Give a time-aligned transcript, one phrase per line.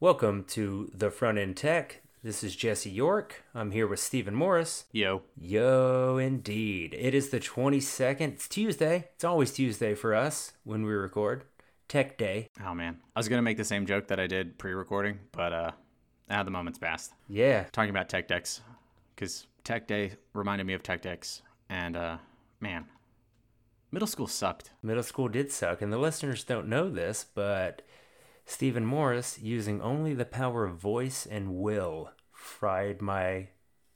[0.00, 2.02] Welcome to the Front End Tech.
[2.22, 3.42] This is Jesse York.
[3.52, 4.84] I'm here with Stephen Morris.
[4.92, 5.22] Yo.
[5.36, 6.94] Yo, indeed.
[6.96, 8.34] It is the 22nd.
[8.34, 9.08] It's Tuesday.
[9.16, 11.46] It's always Tuesday for us when we record.
[11.88, 12.48] Tech Day.
[12.64, 12.98] Oh man.
[13.16, 15.70] I was gonna make the same joke that I did pre-recording, but uh,
[16.28, 17.12] now the moment's passed.
[17.28, 17.64] Yeah.
[17.72, 18.60] Talking about Tech Decks,
[19.16, 22.18] because Tech Day reminded me of Tech Decks, and uh,
[22.60, 22.84] man,
[23.90, 24.70] middle school sucked.
[24.80, 27.82] Middle school did suck, and the listeners don't know this, but
[28.48, 33.48] Stephen Morris, using only the power of voice and will, fried my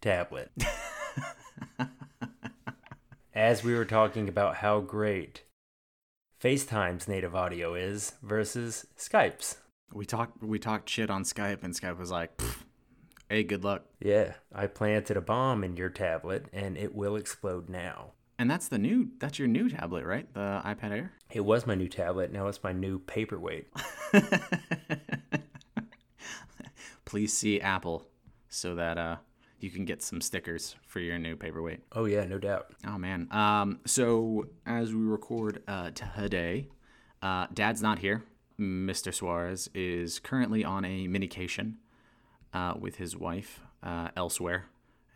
[0.03, 0.53] tablet.
[3.35, 5.45] As we were talking about how great
[6.39, 9.57] FaceTime's native audio is versus Skype's.
[9.91, 12.39] We talked we talked shit on Skype, and Skype was like,
[13.31, 17.71] "Hey, good luck." Yeah, I planted a bomb in your tablet and it will explode
[17.71, 18.13] now.
[18.43, 20.27] And that's the new that's your new tablet, right?
[20.35, 21.13] The iPad Air.
[21.31, 23.69] It was my new tablet, now it's my new paperweight.
[27.05, 28.09] Please see Apple
[28.49, 29.19] so that uh
[29.61, 31.83] you can get some stickers for your new paperweight.
[31.93, 32.75] Oh, yeah, no doubt.
[32.85, 33.29] Oh man.
[33.31, 33.79] Um.
[33.87, 36.67] So as we record uh, today,
[37.23, 38.25] uh, Dad's not here.
[38.59, 39.15] Mr.
[39.15, 41.79] Suarez is currently on a minication
[42.53, 44.65] uh, with his wife uh, elsewhere,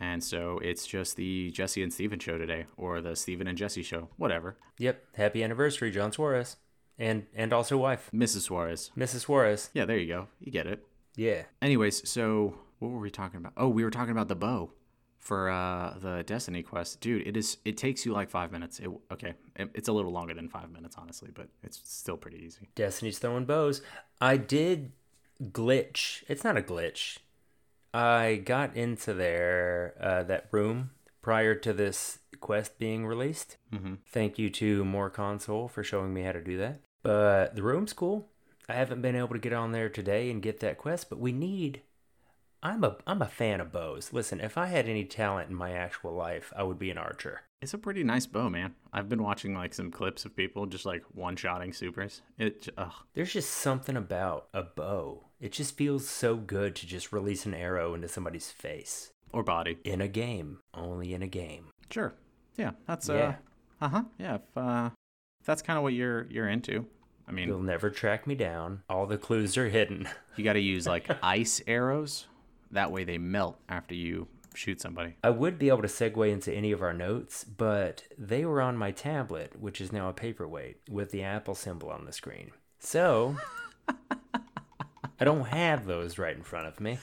[0.01, 3.83] and so it's just the Jesse and Steven show today, or the Steven and Jesse
[3.83, 4.57] show, whatever.
[4.79, 6.57] Yep, happy anniversary, John Suarez.
[6.99, 8.41] And and also wife, Mrs.
[8.41, 8.91] Suarez.
[8.97, 9.21] Mrs.
[9.21, 9.71] Suarez.
[9.75, 10.29] Yeah, there you go.
[10.41, 10.85] You get it.
[11.15, 11.43] Yeah.
[11.61, 13.53] Anyways, so what were we talking about?
[13.57, 14.71] Oh, we were talking about the bow
[15.19, 17.27] for uh, the Destiny quest, dude.
[17.27, 17.59] It is.
[17.65, 18.79] It takes you like five minutes.
[18.81, 22.39] It, okay, it, it's a little longer than five minutes, honestly, but it's still pretty
[22.39, 22.69] easy.
[22.75, 23.83] Destiny's throwing bows.
[24.21, 24.93] I did
[25.43, 26.23] glitch.
[26.29, 27.19] It's not a glitch.
[27.97, 30.91] I got into there, uh, that room
[31.23, 33.57] prior to this quest being released.
[33.73, 33.95] Mm-hmm.
[34.13, 36.81] Thank you to More Console for showing me how to do that.
[37.03, 38.29] But the room's cool.
[38.69, 41.33] I haven't been able to get on there today and get that quest, but we
[41.33, 41.81] need.
[42.67, 44.13] I'm a I'm a fan of bows.
[44.13, 47.43] Listen, if I had any talent in my actual life, I would be an archer.
[47.63, 48.75] It's a pretty nice bow, man.
[48.93, 52.23] I've been watching like some clips of people just like one-shotting supers.
[52.39, 52.69] It.
[52.77, 52.93] Ugh.
[53.15, 55.27] There's just something about a bow.
[55.41, 59.79] It just feels so good to just release an arrow into somebody's face Or body.
[59.85, 61.69] in a game, only in a game.
[61.89, 62.15] Sure.
[62.57, 62.73] Yeah.
[62.89, 63.09] That's.
[63.09, 63.37] Yeah.
[63.81, 63.85] Uh.
[63.85, 64.03] Uh huh.
[64.19, 64.35] Yeah.
[64.35, 64.91] If, uh,
[65.41, 66.87] if that's kind of what you're you're into.
[67.29, 68.83] I mean, You'll never track me down.
[68.91, 70.09] All the clues are hidden.
[70.37, 72.27] you got to use like ice arrows.
[72.71, 75.17] That way they melt after you shoot somebody.
[75.23, 78.77] I would be able to segue into any of our notes, but they were on
[78.77, 82.51] my tablet, which is now a paperweight, with the Apple symbol on the screen.
[82.79, 83.37] So,
[85.21, 86.99] I don't have those right in front of me.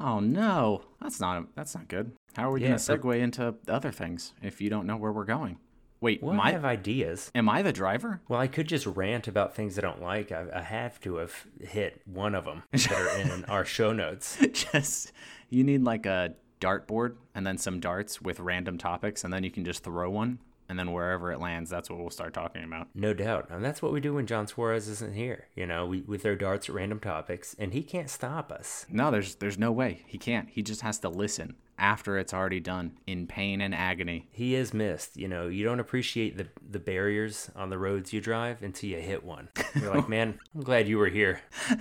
[0.00, 2.12] Oh no, that's not that's not good.
[2.34, 5.12] How are we Yeah, gonna so- segue into other things if you don't know where
[5.12, 5.58] we're going?
[6.04, 7.30] Wait, Well, I my, have ideas.
[7.34, 8.20] am I the driver?
[8.28, 10.32] Well, I could just rant about things I don't like.
[10.32, 11.32] I, I have to have
[11.62, 14.36] hit one of them that are in our show notes.
[14.52, 15.12] just
[15.48, 19.50] you need like a dartboard and then some darts with random topics, and then you
[19.50, 22.88] can just throw one, and then wherever it lands, that's what we'll start talking about.
[22.94, 23.48] No doubt.
[23.48, 25.46] And that's what we do when John Suarez isn't here.
[25.56, 28.84] You know, we, we throw darts at random topics, and he can't stop us.
[28.90, 30.50] No, there's there's no way he can't.
[30.50, 34.28] He just has to listen after it's already done in pain and agony.
[34.30, 35.16] He is missed.
[35.16, 38.98] You know, you don't appreciate the, the barriers on the roads you drive until you
[38.98, 39.48] hit one.
[39.74, 41.40] You're like, man, I'm glad you were here.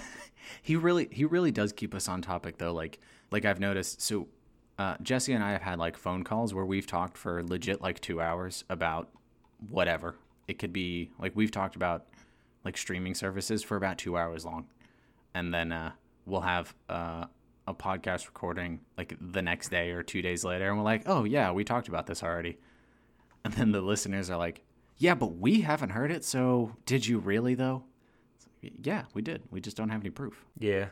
[0.62, 2.74] He really he really does keep us on topic though.
[2.74, 3.00] Like
[3.32, 4.02] like I've noticed.
[4.02, 4.28] So
[4.78, 8.00] uh, Jesse and I have had like phone calls where we've talked for legit like
[8.00, 9.10] two hours about
[9.70, 10.16] whatever.
[10.48, 12.06] It could be like we've talked about
[12.66, 14.68] like streaming services for about two hours long,
[15.34, 15.92] and then uh,
[16.26, 17.26] we'll have uh,
[17.68, 21.24] a podcast recording like the next day or two days later, and we're like, oh
[21.24, 22.58] yeah, we talked about this already,
[23.44, 24.64] and then the listeners are like,
[24.98, 27.84] yeah, but we haven't heard it, so did you really though?
[28.62, 29.44] Yeah, we did.
[29.52, 30.46] We just don't have any proof.
[30.58, 30.88] Yeah.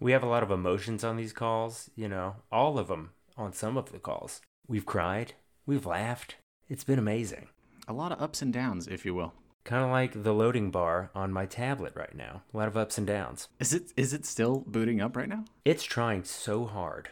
[0.00, 3.52] We have a lot of emotions on these calls, you know, all of them on
[3.52, 4.40] some of the calls.
[4.68, 5.34] We've cried,
[5.66, 6.36] we've laughed.
[6.68, 7.48] It's been amazing.
[7.86, 9.34] A lot of ups and downs, if you will.
[9.64, 12.42] Kind of like the loading bar on my tablet right now.
[12.52, 13.48] A lot of ups and downs.
[13.58, 15.44] Is it is it still booting up right now?
[15.64, 17.08] It's trying so hard.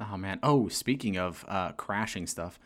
[0.00, 0.40] Oh man.
[0.42, 2.58] Oh, speaking of uh, crashing stuff,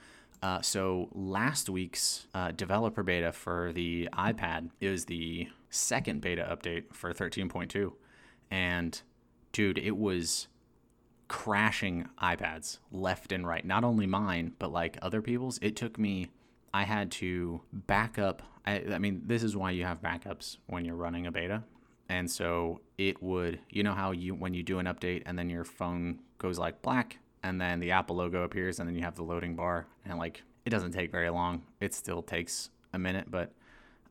[0.43, 6.95] uh, so last week's uh, developer beta for the iPad is the second beta update
[6.95, 7.93] for 13.2,
[8.51, 9.03] and
[9.53, 10.49] dude, it was
[11.29, 13.65] crashing iPads left and right.
[13.65, 15.59] Not only mine, but like other people's.
[15.61, 16.29] It took me.
[16.73, 18.43] I had to back up.
[18.67, 21.63] I, I mean, this is why you have backups when you're running a beta.
[22.09, 25.51] And so it would, you know how you when you do an update and then
[25.51, 29.17] your phone goes like black and then the Apple logo appears and then you have
[29.17, 31.63] the loading bar and like it doesn't take very long.
[31.81, 33.53] It still takes a minute, but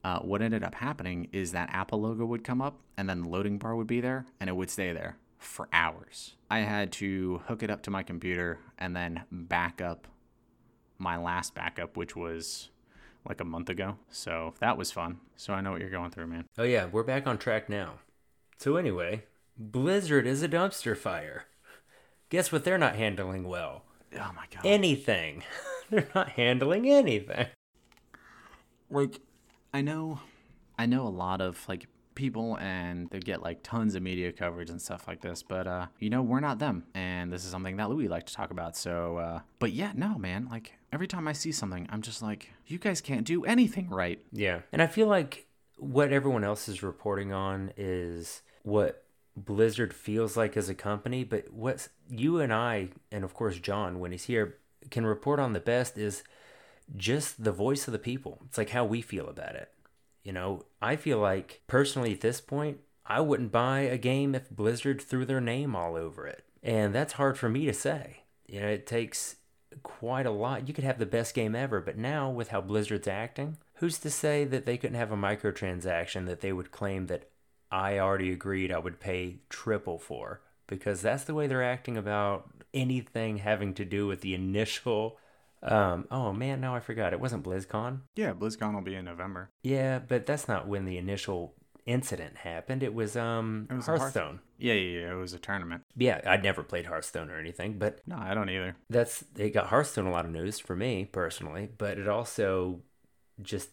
[0.03, 3.29] uh, what ended up happening is that Apple logo would come up and then the
[3.29, 6.35] loading bar would be there and it would stay there for hours.
[6.49, 10.07] I had to hook it up to my computer and then back up
[10.97, 12.69] my last backup, which was
[13.27, 13.97] like a month ago.
[14.09, 15.19] So that was fun.
[15.35, 16.45] So I know what you're going through, man.
[16.57, 17.95] Oh, yeah, we're back on track now.
[18.57, 19.23] So, anyway,
[19.57, 21.45] Blizzard is a dumpster fire.
[22.29, 23.83] Guess what they're not handling well?
[24.13, 24.65] Oh my god.
[24.65, 25.43] Anything.
[25.89, 27.47] they're not handling anything.
[28.89, 29.19] like
[29.73, 30.19] I know
[30.77, 34.69] I know a lot of like people and they get like tons of media coverage
[34.69, 36.85] and stuff like this, but uh you know, we're not them.
[36.93, 38.75] And this is something that Louis like to talk about.
[38.75, 42.51] So uh but yeah, no, man, like every time I see something, I'm just like,
[42.65, 44.19] you guys can't do anything right.
[44.31, 44.61] Yeah.
[44.71, 45.45] And I feel like
[45.77, 49.03] what everyone else is reporting on is what
[49.35, 53.99] Blizzard feels like as a company, but what you and I, and of course John,
[53.99, 54.57] when he's here,
[54.89, 56.23] can report on the best is
[56.95, 58.39] just the voice of the people.
[58.45, 59.71] It's like how we feel about it.
[60.23, 64.49] You know, I feel like personally at this point, I wouldn't buy a game if
[64.49, 66.45] Blizzard threw their name all over it.
[66.63, 68.21] And that's hard for me to say.
[68.47, 69.35] You know, it takes
[69.83, 70.67] quite a lot.
[70.67, 74.09] You could have the best game ever, but now with how Blizzard's acting, who's to
[74.09, 77.29] say that they couldn't have a microtransaction that they would claim that
[77.71, 80.41] I already agreed I would pay triple for?
[80.67, 85.17] Because that's the way they're acting about anything having to do with the initial
[85.65, 87.13] um, oh man, now I forgot.
[87.13, 88.01] It wasn't BlizzCon.
[88.15, 89.49] Yeah, BlizzCon will be in November.
[89.63, 92.83] Yeah, but that's not when the initial incident happened.
[92.83, 94.39] It was um It was Hearthstone.
[94.57, 95.11] Yeah, yeah, yeah.
[95.11, 95.83] It was a tournament.
[95.95, 98.75] Yeah, I'd never played Hearthstone or anything, but No, I don't either.
[98.89, 102.81] that's it got Hearthstone a lot of news for me personally, but it also
[103.41, 103.69] just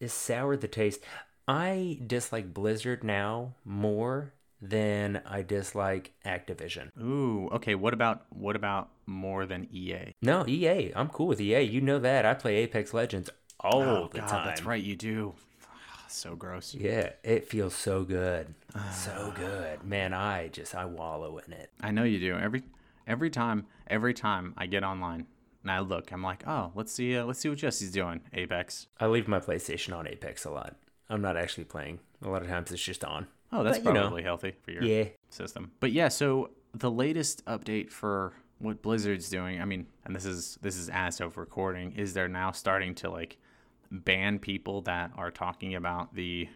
[0.00, 1.00] it soured the taste.
[1.48, 6.90] I dislike Blizzard now more than I dislike Activision.
[7.00, 7.74] Ooh, okay.
[7.74, 10.12] What about what about more than EA?
[10.22, 10.92] No, EA.
[10.96, 11.60] I'm cool with EA.
[11.62, 12.24] You know that.
[12.26, 13.30] I play Apex Legends
[13.60, 14.46] all oh the God, time.
[14.46, 14.82] that's right.
[14.82, 15.34] You do.
[16.16, 16.74] So gross.
[16.74, 18.54] Yeah, it feels so good.
[18.92, 19.84] so good.
[19.84, 21.70] Man, I just I wallow in it.
[21.82, 22.36] I know you do.
[22.36, 22.62] Every
[23.06, 25.26] every time, every time I get online
[25.62, 28.22] and I look, I'm like, oh, let's see, uh, let's see what Jesse's doing.
[28.32, 28.86] Apex.
[28.98, 30.76] I leave my PlayStation on Apex a lot.
[31.10, 32.00] I'm not actually playing.
[32.22, 33.26] A lot of times it's just on.
[33.52, 35.04] Oh, that's But, you know, probably healthy for your Yeah.
[35.28, 35.70] system.
[35.80, 40.58] But yeah, so the latest update for what Blizzard's doing, I mean, and this is
[40.62, 43.36] this is as of recording, is they're now starting to like
[43.90, 46.48] ban people that are talking about the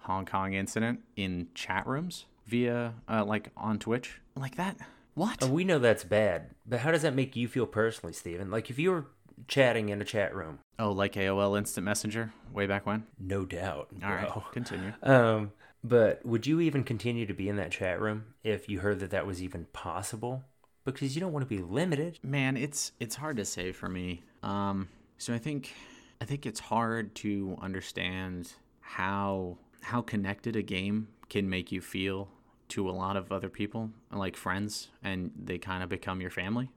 [0.00, 4.20] Hong Kong incident in chat rooms via uh, like on Twitch.
[4.36, 4.76] Like that.
[5.14, 5.42] What?
[5.42, 8.50] And we know that's bad, but how does that make you feel personally, Steven?
[8.50, 9.06] Like if you were
[9.46, 13.04] chatting in a chat room, Oh, like AOL Instant Messenger way back when?
[13.18, 13.88] no doubt.
[14.02, 14.42] All right, bro.
[14.52, 14.92] continue.
[15.02, 15.52] Um,
[15.84, 19.10] but would you even continue to be in that chat room if you heard that
[19.10, 20.44] that was even possible?
[20.84, 22.18] Because you don't want to be limited.
[22.22, 24.22] Man, it's it's hard to say for me.
[24.42, 24.88] Um,
[25.18, 25.74] so I think
[26.22, 32.28] I think it's hard to understand how how connected a game can make you feel
[32.68, 36.70] to a lot of other people, like friends, and they kind of become your family.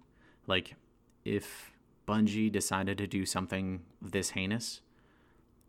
[0.48, 0.74] Like
[1.26, 1.70] if
[2.08, 4.82] Bungie decided to do something this heinous,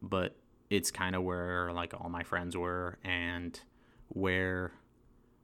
[0.00, 0.36] but
[0.70, 3.60] it's kind of where like all my friends were and
[4.08, 4.72] where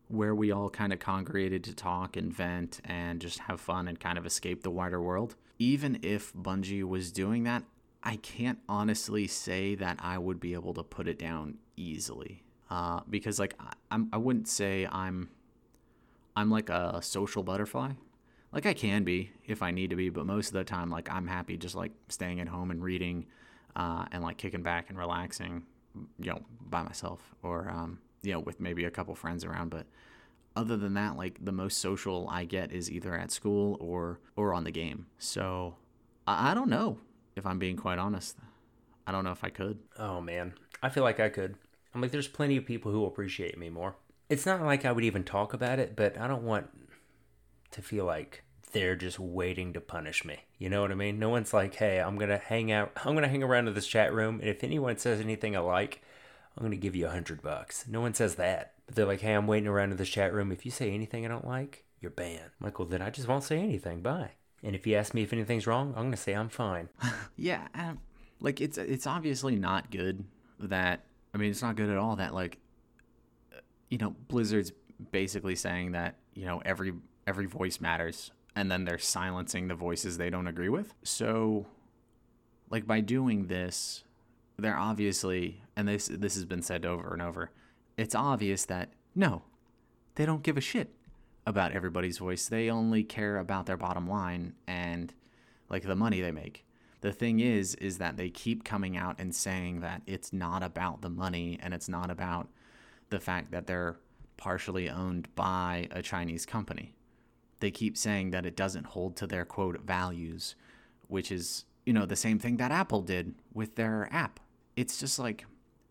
[0.09, 4.01] where we all kind of congregated to talk and vent and just have fun and
[4.01, 5.35] kind of escape the wider world.
[5.59, 7.65] Even if Bungie was doing that,
[8.03, 12.43] I can't honestly say that I would be able to put it down easily.
[12.71, 15.29] Uh, because like I, I'm, I wouldn't say I'm
[16.35, 17.93] I'm like a social butterfly.
[18.51, 21.11] Like I can be if I need to be, but most of the time, like
[21.11, 23.27] I'm happy just like staying at home and reading,
[23.77, 25.65] uh, and like kicking back and relaxing,
[26.19, 29.69] you know, by myself or um, you know with maybe a couple friends around.
[29.69, 29.87] But
[30.57, 34.55] other than that, like the most social I get is either at school or or
[34.55, 35.07] on the game.
[35.19, 35.77] So
[36.27, 36.99] I, I don't know
[37.37, 38.37] if I'm being quite honest.
[39.07, 39.79] I don't know if I could.
[39.99, 41.57] Oh man, I feel like I could.
[41.95, 43.97] I'm like, there's plenty of people who appreciate me more.
[44.29, 46.71] It's not like I would even talk about it, but I don't want
[47.73, 50.39] to feel like they're just waiting to punish me.
[50.59, 51.19] You know what I mean?
[51.19, 54.13] No one's like, hey, I'm gonna hang out, I'm gonna hang around in this chat
[54.13, 56.03] room, and if anyone says anything I like,
[56.57, 57.87] I'm gonna give you a hundred bucks.
[57.89, 60.53] No one says that, but they're like, hey, I'm waiting around in this chat room.
[60.53, 62.51] If you say anything I don't like, you're banned.
[62.61, 64.03] I'm like, well, then I just won't say anything.
[64.03, 64.33] Bye.
[64.63, 66.89] And if you ask me if anything's wrong, I'm gonna say I'm fine.
[67.37, 67.99] Yeah, um,
[68.41, 70.25] like it's it's obviously not good
[70.61, 71.05] that
[71.35, 72.59] I mean it's not good at all that like
[73.89, 74.73] you know Blizzard's
[75.11, 76.93] basically saying that you know every
[77.27, 80.95] every voice matters and then they're silencing the voices they don't agree with.
[81.03, 81.67] So
[82.71, 84.05] like by doing this
[84.59, 87.51] they're obviously and this this has been said over and over.
[87.97, 89.43] It's obvious that no,
[90.15, 90.95] they don't give a shit
[91.47, 92.47] about everybody's voice.
[92.47, 95.13] They only care about their bottom line and
[95.69, 96.65] like the money they make.
[97.03, 101.03] the thing is, is that they keep coming out and saying that it's not about
[101.03, 102.49] the money and it's not about
[103.11, 103.97] the fact that they're
[104.37, 106.95] partially owned by a Chinese company.
[107.59, 110.55] They keep saying that it doesn't hold to their quote values,
[111.09, 114.39] which is, you know, the same thing that Apple did with their app.
[114.77, 115.45] It's just like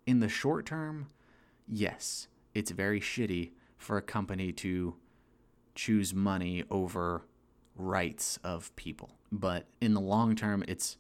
[0.08, 1.08] in the short term,
[1.68, 4.96] yes, it's very shitty for a company to
[5.76, 7.24] choose money over
[7.76, 9.12] rights of people.
[9.32, 10.98] But in the long term, it's,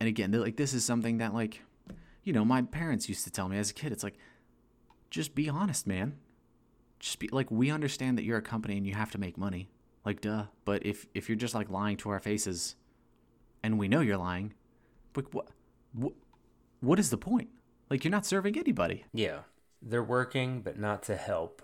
[0.00, 1.62] and again, like this is something that, like,
[2.24, 3.92] you know, my parents used to tell me as a kid.
[3.92, 4.18] It's like,
[5.10, 6.18] just be honest, man.
[6.98, 9.70] Just be like, we understand that you're a company and you have to make money.
[10.04, 10.44] Like, duh.
[10.64, 12.76] But if if you're just like lying to our faces,
[13.62, 14.54] and we know you're lying,
[15.12, 15.48] but what,
[15.92, 16.12] what,
[16.80, 17.48] what is the point?
[17.90, 19.04] Like, you're not serving anybody.
[19.12, 19.40] Yeah.
[19.80, 21.62] They're working, but not to help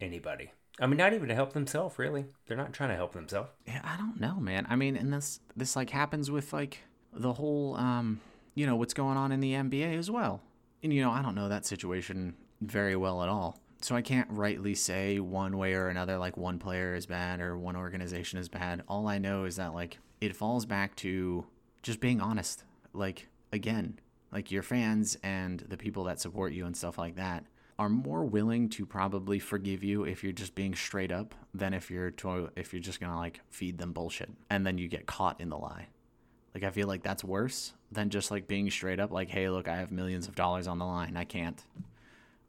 [0.00, 0.52] anybody.
[0.80, 2.26] I mean, not even to help themselves, really.
[2.46, 3.50] They're not trying to help themselves.
[3.66, 4.66] Yeah, I don't know, man.
[4.68, 6.80] I mean, and this this like happens with like
[7.12, 8.20] the whole um,
[8.54, 10.40] you know, what's going on in the NBA as well.
[10.82, 13.58] And you know, I don't know that situation very well at all.
[13.80, 17.58] So I can't rightly say one way or another like one player is bad or
[17.58, 18.82] one organization is bad.
[18.88, 21.46] All I know is that like it falls back to
[21.82, 22.64] just being honest.
[22.92, 23.98] Like again,
[24.32, 27.44] like your fans and the people that support you and stuff like that
[27.78, 31.90] are more willing to probably forgive you if you're just being straight up than if
[31.90, 35.40] you're to, if you're just gonna like feed them bullshit and then you get caught
[35.40, 35.88] in the lie.
[36.54, 39.66] Like I feel like that's worse than just like being straight up like, hey, look,
[39.66, 41.60] I have millions of dollars on the line, I can't,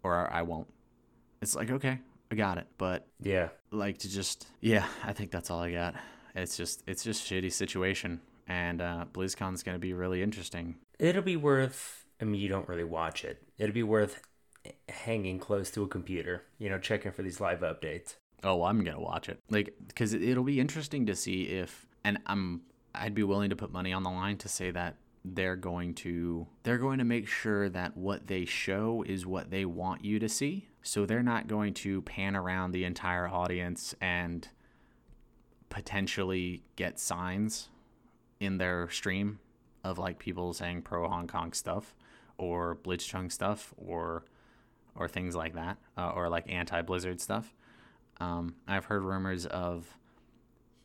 [0.04, 0.68] or I won't.
[1.42, 2.00] It's like okay,
[2.32, 3.50] I got it, but Yeah.
[3.72, 5.96] like to just yeah, I think that's all I got.
[6.36, 10.76] It's just it's just shitty situation, and uh, BlizzCon's gonna be really interesting.
[11.00, 13.42] It'll be worth, I mean, you don't really watch it.
[13.58, 14.22] It'll be worth
[14.90, 18.16] hanging close to a computer, you know, checking for these live updates.
[18.44, 19.40] Oh, I'm gonna watch it.
[19.50, 22.62] Like, because it'll be interesting to see if, and I'm,
[22.94, 26.48] I'd be willing to put money on the line to say that they're going to,
[26.64, 30.30] they're going to make sure that what they show is what they want you to
[30.30, 30.68] see.
[30.84, 34.48] So they're not going to pan around the entire audience and
[35.70, 37.70] potentially get signs
[38.40, 39.40] in their stream
[39.84, 41.96] of like people saying pro Hong Kong stuff
[42.38, 44.26] or Blitzchung stuff or
[44.96, 47.54] or things like that uh, or like anti Blizzard stuff.
[48.20, 49.86] Um, I've heard rumors of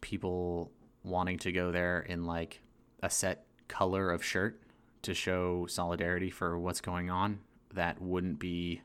[0.01, 0.73] people
[1.05, 2.61] wanting to go there in like
[3.03, 4.61] a set color of shirt
[5.03, 7.41] to show solidarity for what's going on
[7.75, 8.83] that wouldn't be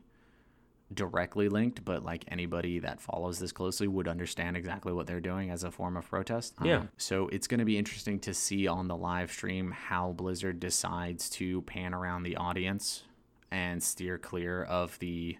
[0.94, 5.50] directly linked, but like anybody that follows this closely would understand exactly what they're doing
[5.50, 6.54] as a form of protest.
[6.62, 6.78] Yeah.
[6.78, 10.60] Um, so it's going to be interesting to see on the live stream how Blizzard
[10.60, 13.02] decides to pan around the audience
[13.50, 15.36] and steer clear of the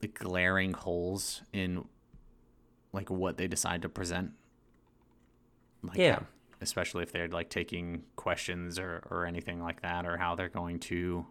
[0.00, 1.84] the glaring holes in
[2.92, 4.32] like what they decide to present.
[5.82, 6.20] Like Yeah.
[6.60, 10.78] especially if they're like taking questions or, or anything like that, or how they're going
[10.80, 11.26] to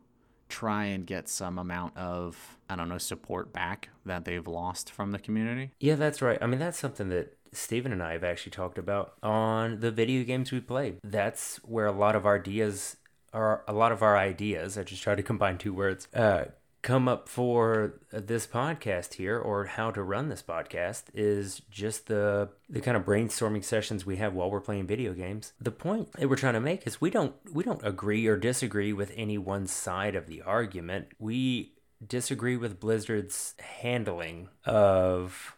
[0.49, 5.11] try and get some amount of I don't know support back that they've lost from
[5.11, 5.71] the community.
[5.79, 6.37] Yeah, that's right.
[6.41, 10.23] I mean, that's something that Steven and I have actually talked about on the video
[10.25, 10.95] games we play.
[11.03, 12.97] That's where a lot of our ideas
[13.33, 16.45] are, a lot of our ideas, I just try to combine two words, uh,
[16.81, 22.47] come up for this podcast here or how to run this podcast is just the
[22.69, 25.51] the kind of brainstorming sessions we have while we're playing video games.
[25.59, 28.93] The point that we're trying to make is we don't we don't agree or disagree
[28.93, 31.07] with any one side of the argument.
[31.19, 31.73] We
[32.05, 35.55] disagree with Blizzard's handling of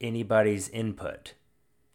[0.00, 1.34] anybody's input.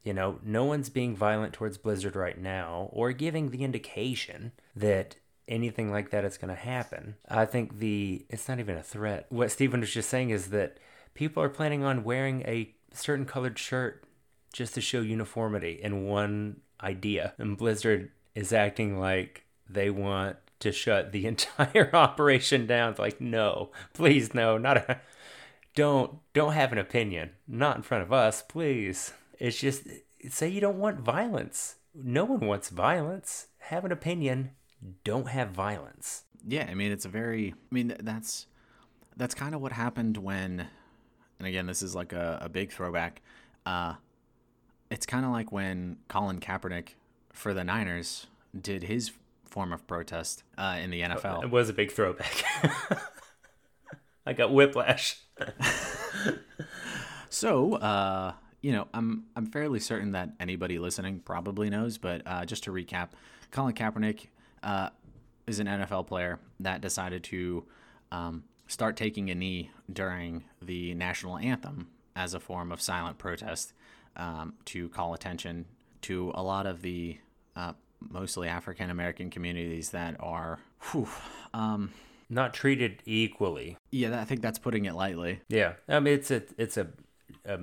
[0.04, 5.18] You know, no one's being violent towards Blizzard right now or giving the indication that
[5.48, 7.16] anything like that is going to happen.
[7.28, 9.26] I think the it's not even a threat.
[9.30, 10.78] What Stephen was just saying is that
[11.14, 14.04] people are planning on wearing a certain colored shirt
[14.54, 17.34] just to show uniformity in one idea.
[17.38, 22.92] And Blizzard is acting like they want to shut the entire operation down.
[22.92, 25.02] It's like, no, please no, not a
[25.76, 27.32] don't don't have an opinion.
[27.48, 29.14] Not in front of us, please.
[29.40, 29.84] It's just
[30.30, 31.76] say you don't want violence.
[31.94, 33.48] No one wants violence.
[33.60, 34.52] Have an opinion.
[35.04, 36.24] Don't have violence.
[36.48, 38.48] Yeah, I mean it's a very I mean that's
[39.16, 40.68] that's kind of what happened when
[41.40, 43.22] and again this is like a, a big throwback.
[43.66, 43.96] Uh
[44.90, 46.90] it's kind of like when Colin Kaepernick
[47.34, 48.28] for the Niners
[48.60, 49.12] did his
[49.44, 51.44] form of protest uh, in the NFL.
[51.44, 52.46] It was a big throwback.
[54.26, 55.20] I got whiplash.
[57.30, 62.46] So, uh, you know, I'm I'm fairly certain that anybody listening probably knows, but uh,
[62.46, 63.10] just to recap,
[63.52, 64.28] Colin Kaepernick
[64.64, 64.90] uh,
[65.46, 67.66] is an NFL player that decided to
[68.12, 73.74] um, start taking a knee during the national anthem as a form of silent protest
[74.16, 75.66] um, to call attention
[76.02, 77.18] to a lot of the
[77.56, 80.60] uh, mostly African American communities that are,
[80.92, 81.08] whew,
[81.54, 81.92] um,
[82.30, 83.78] Not treated equally.
[83.92, 85.42] yeah, I think that's putting it lightly.
[85.48, 86.88] Yeah, I mean it's a it's a,
[87.46, 87.60] a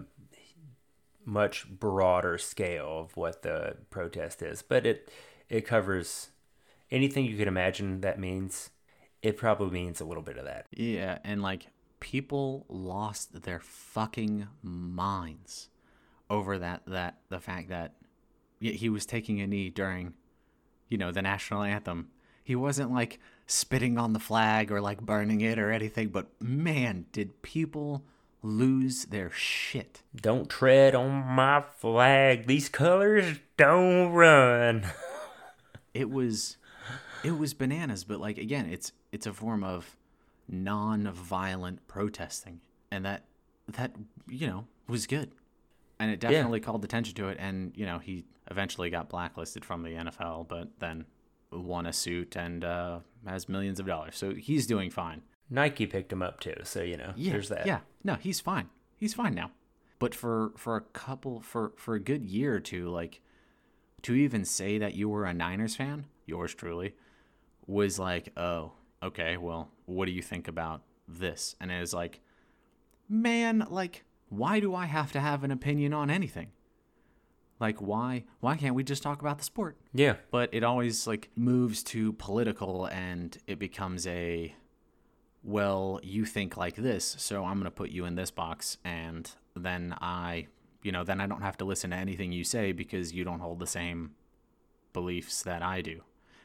[1.25, 5.11] much broader scale of what the protest is, but it
[5.49, 6.31] it covers
[6.91, 8.71] anything you can imagine that means.
[9.23, 10.67] It probably means a little bit of that.
[10.71, 11.69] Yeah, and like
[12.01, 15.71] people lost their fucking minds
[16.29, 17.95] over that that the fact that
[18.61, 20.15] he was taking a knee during
[20.89, 22.09] you know the national anthem.
[22.43, 27.07] He wasn't like spitting on the flag or like burning it or anything, but man,
[27.11, 28.05] did people
[28.45, 30.03] lose their shit.
[30.15, 32.47] Don't tread on my flag.
[32.47, 34.87] These colors don't run.
[35.93, 36.57] It was
[37.23, 39.97] it was bananas, but like again, it's it's a form of
[40.49, 42.61] non-violent protesting
[42.91, 43.23] and that
[43.69, 43.93] that
[44.27, 45.31] you know was good.
[46.01, 49.85] And it definitely called attention to it and you know, he eventually got blacklisted from
[49.85, 51.05] the NFL, but then
[51.53, 54.17] won a suit and uh, has millions of dollars.
[54.17, 55.23] So he's doing fine.
[55.51, 57.67] Nike picked him up too, so you know, Yeah, there's that.
[57.67, 58.69] Yeah, no, he's fine.
[58.97, 59.51] He's fine now.
[59.99, 63.21] But for for a couple for for a good year or two, like
[64.03, 66.95] to even say that you were a Niners fan, yours truly,
[67.67, 68.73] was like, oh,
[69.03, 71.57] okay, well, what do you think about this?
[71.61, 72.21] And it was like,
[73.09, 76.49] man, like, why do I have to have an opinion on anything?
[77.61, 79.77] Like, why why can't we just talk about the sport?
[79.95, 80.17] Yeah.
[80.31, 84.55] but it always like moves to political and it becomes a
[85.45, 89.33] well you think like this so i'm going to put you in this box and
[89.55, 90.47] then i
[90.83, 93.41] you know then i don't have to listen to anything you say because you don't
[93.41, 94.13] hold the same
[94.93, 96.01] beliefs that i do.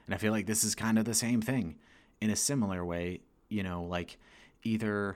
[0.05, 1.75] And i feel like this is kind of the same thing
[2.19, 4.17] in a similar way you know like
[4.63, 5.15] either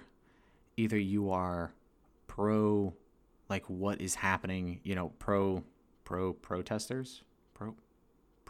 [0.77, 1.73] either you are
[2.27, 2.93] pro
[3.49, 5.63] like what is happening you know pro
[6.05, 7.23] pro protesters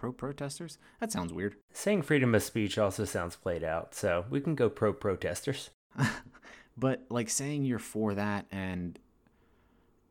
[0.04, 0.78] pro pro protesters?
[1.00, 1.56] That sounds weird.
[1.72, 5.70] Saying freedom of speech also sounds played out, so we can go pro protesters.
[6.78, 9.00] but like saying you're for that and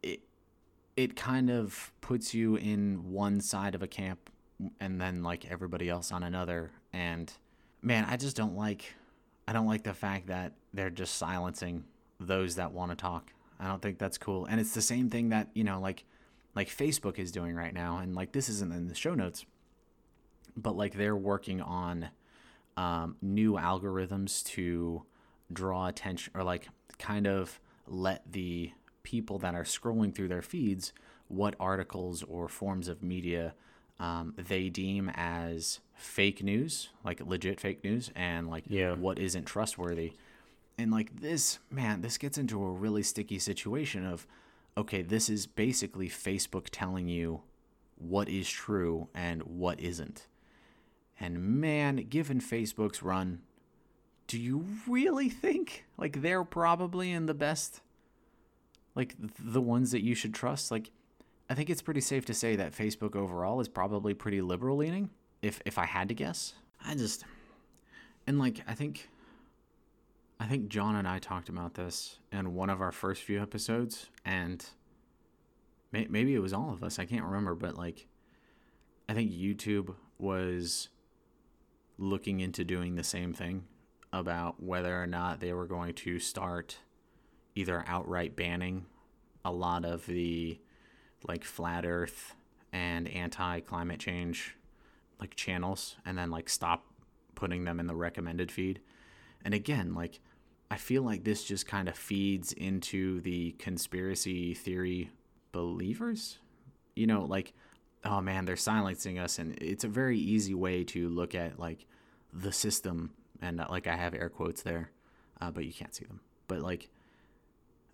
[0.02, 0.20] it
[0.96, 4.30] it kind of puts you in one side of a camp
[4.80, 6.70] and then like everybody else on another.
[6.94, 7.30] And
[7.84, 8.94] man i just don't like
[9.48, 11.82] i don't like the fact that they're just silencing
[12.20, 13.30] those that want to talk.
[13.60, 14.46] I don't think that's cool.
[14.46, 16.04] And it's the same thing that you know like
[16.54, 17.98] like facebook is doing right now.
[17.98, 19.44] And like this isn't in the show notes
[20.56, 22.08] but like they're working on
[22.76, 25.02] um, new algorithms to
[25.52, 30.92] draw attention or like kind of let the people that are scrolling through their feeds
[31.28, 33.54] what articles or forms of media
[33.98, 38.94] um, they deem as fake news, like legit fake news, and like Yeah.
[38.96, 40.14] what isn't trustworthy.
[40.76, 44.26] And like this, man, this gets into a really sticky situation of,
[44.76, 47.42] okay, this is basically Facebook telling you
[47.96, 50.26] what is true and what isn't.
[51.22, 53.42] And man, given Facebook's run,
[54.26, 57.80] do you really think like they're probably in the best
[58.96, 60.72] like the ones that you should trust?
[60.72, 60.90] Like
[61.48, 65.10] I think it's pretty safe to say that Facebook overall is probably pretty liberal leaning
[65.42, 66.54] if if I had to guess.
[66.84, 67.24] I just
[68.26, 69.08] and like I think
[70.40, 74.08] I think John and I talked about this in one of our first few episodes
[74.24, 74.66] and
[75.92, 78.08] may- maybe it was all of us, I can't remember, but like
[79.08, 80.88] I think YouTube was
[81.98, 83.64] looking into doing the same thing
[84.12, 86.78] about whether or not they were going to start
[87.54, 88.86] either outright banning
[89.44, 90.58] a lot of the
[91.26, 92.34] like flat earth
[92.72, 94.56] and anti climate change
[95.20, 96.84] like channels and then like stop
[97.34, 98.80] putting them in the recommended feed.
[99.44, 100.20] And again, like
[100.70, 105.10] I feel like this just kind of feeds into the conspiracy theory
[105.52, 106.38] believers.
[106.96, 107.52] You know, like
[108.04, 111.86] oh man, they're silencing us and it's a very easy way to look at like
[112.32, 114.90] the system and uh, like I have air quotes there,
[115.40, 116.20] uh, but you can't see them.
[116.48, 116.88] But like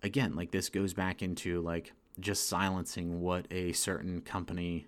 [0.03, 4.87] again, like this goes back into like just silencing what a certain company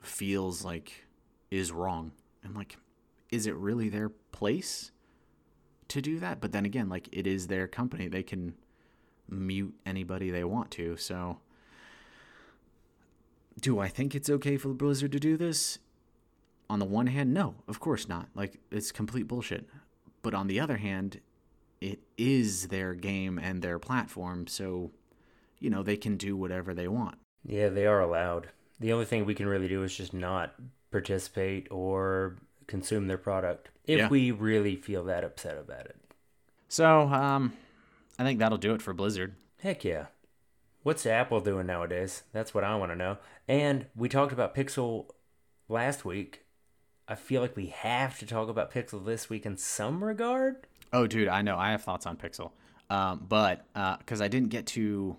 [0.00, 1.06] feels like
[1.50, 2.12] is wrong.
[2.42, 2.76] And like,
[3.30, 4.90] is it really their place
[5.88, 6.40] to do that?
[6.40, 8.08] But then again, like it is their company.
[8.08, 8.54] They can
[9.28, 10.96] mute anybody they want to.
[10.96, 11.38] So
[13.60, 15.78] do I think it's okay for Blizzard to do this?
[16.70, 18.28] On the one hand, no, of course not.
[18.34, 19.66] Like it's complete bullshit.
[20.22, 21.20] But on the other hand,
[21.80, 24.90] it is their game and their platform, so
[25.60, 27.18] you know, they can do whatever they want.
[27.44, 28.50] Yeah, they are allowed.
[28.78, 30.54] The only thing we can really do is just not
[30.92, 34.08] participate or consume their product if Yeah.
[34.08, 35.96] we really feel that upset about it.
[36.68, 37.52] So, um
[38.18, 39.34] I think that'll do it for Blizzard.
[39.60, 40.06] Heck yeah.
[40.82, 42.22] What's Apple doing nowadays?
[42.32, 43.18] That's what I want to know.
[43.46, 45.06] And we talked about Pixel
[45.68, 46.44] last week,
[47.06, 50.66] I feel like we have to talk about Pixel this week in some regard.
[50.92, 51.58] Oh, dude, I know.
[51.58, 52.52] I have thoughts on Pixel.
[52.90, 53.66] Um, but
[53.98, 55.16] because I didn't get to,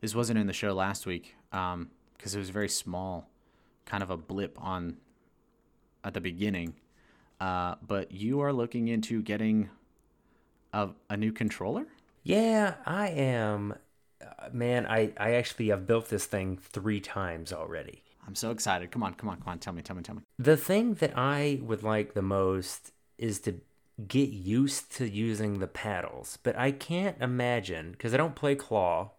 [0.00, 3.28] this wasn't in the show last week because it was very small,
[3.86, 4.96] kind of a blip on
[6.04, 6.74] at the beginning.
[7.40, 9.70] Uh, but you are looking into getting
[10.72, 11.86] a, a new controller?
[12.22, 13.74] Yeah, I am.
[14.52, 18.02] Man, I, I actually have built this thing three times already.
[18.26, 18.90] I'm so excited.
[18.90, 19.58] Come on, come on, come on.
[19.58, 20.22] Tell me, tell me, tell me.
[20.38, 23.60] The thing that I would like the most is to
[24.08, 29.10] get used to using the paddles, but I can't imagine because I don't play claw,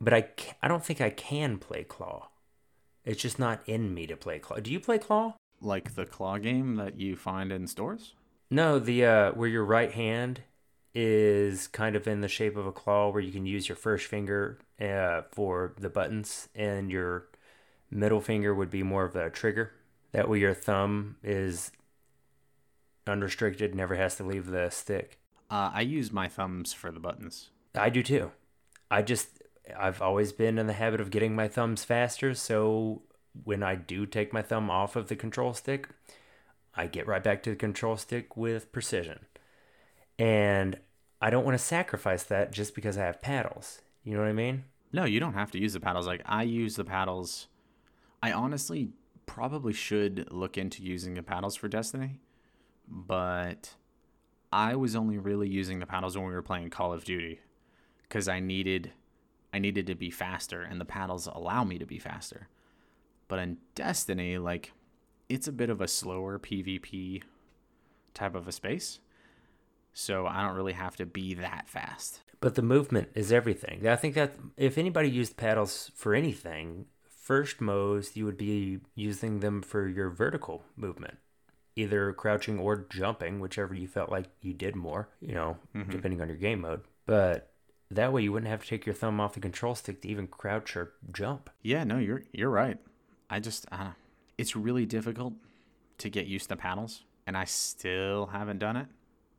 [0.00, 0.28] but I
[0.62, 2.28] I don't think I can play claw.
[3.04, 4.58] It's just not in me to play claw.
[4.58, 5.34] Do you play claw?
[5.60, 8.14] Like the claw game that you find in stores?
[8.50, 10.42] No, the uh where your right hand
[11.00, 14.06] is kind of in the shape of a claw where you can use your first
[14.06, 17.28] finger uh, for the buttons and your
[17.88, 19.70] middle finger would be more of a trigger.
[20.10, 21.70] That way your thumb is
[23.06, 25.20] unrestricted, never has to leave the stick.
[25.48, 27.50] Uh, I use my thumbs for the buttons.
[27.76, 28.32] I do too.
[28.90, 29.40] I just
[29.78, 33.02] I've always been in the habit of getting my thumbs faster, so
[33.44, 35.90] when I do take my thumb off of the control stick,
[36.74, 39.20] I get right back to the control stick with precision.
[40.18, 40.80] And
[41.20, 43.82] I don't want to sacrifice that just because I have paddles.
[44.04, 44.64] You know what I mean?
[44.92, 46.06] No, you don't have to use the paddles.
[46.06, 47.48] Like I use the paddles.
[48.22, 48.90] I honestly
[49.26, 52.20] probably should look into using the paddles for Destiny,
[52.88, 53.74] but
[54.52, 57.40] I was only really using the paddles when we were playing Call of Duty
[58.02, 58.92] because I needed
[59.52, 62.48] I needed to be faster and the paddles allow me to be faster.
[63.28, 64.72] But in Destiny, like
[65.28, 67.22] it's a bit of a slower PvP
[68.14, 69.00] type of a space.
[69.98, 72.20] So I don't really have to be that fast.
[72.38, 73.84] But the movement is everything.
[73.88, 79.40] I think that if anybody used paddles for anything, first most you would be using
[79.40, 81.18] them for your vertical movement,
[81.74, 85.90] either crouching or jumping, whichever you felt like you did more, you know, mm-hmm.
[85.90, 86.82] depending on your game mode.
[87.04, 87.50] But
[87.90, 90.28] that way you wouldn't have to take your thumb off the control stick to even
[90.28, 91.50] crouch or jump.
[91.60, 92.78] Yeah, no, you're you're right.
[93.28, 93.90] I just uh,
[94.38, 95.34] it's really difficult
[95.98, 98.86] to get used to paddles, and I still haven't done it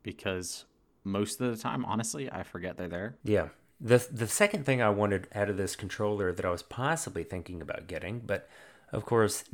[0.02, 0.64] because
[1.04, 3.16] most of the time, honestly, I forget they're there.
[3.24, 3.48] Yeah.
[3.80, 7.62] The the second thing I wanted out of this controller that I was possibly thinking
[7.62, 8.48] about getting, but
[8.92, 9.44] of course,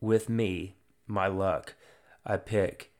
[0.00, 0.74] with me,
[1.06, 1.74] my luck,
[2.26, 2.90] I pick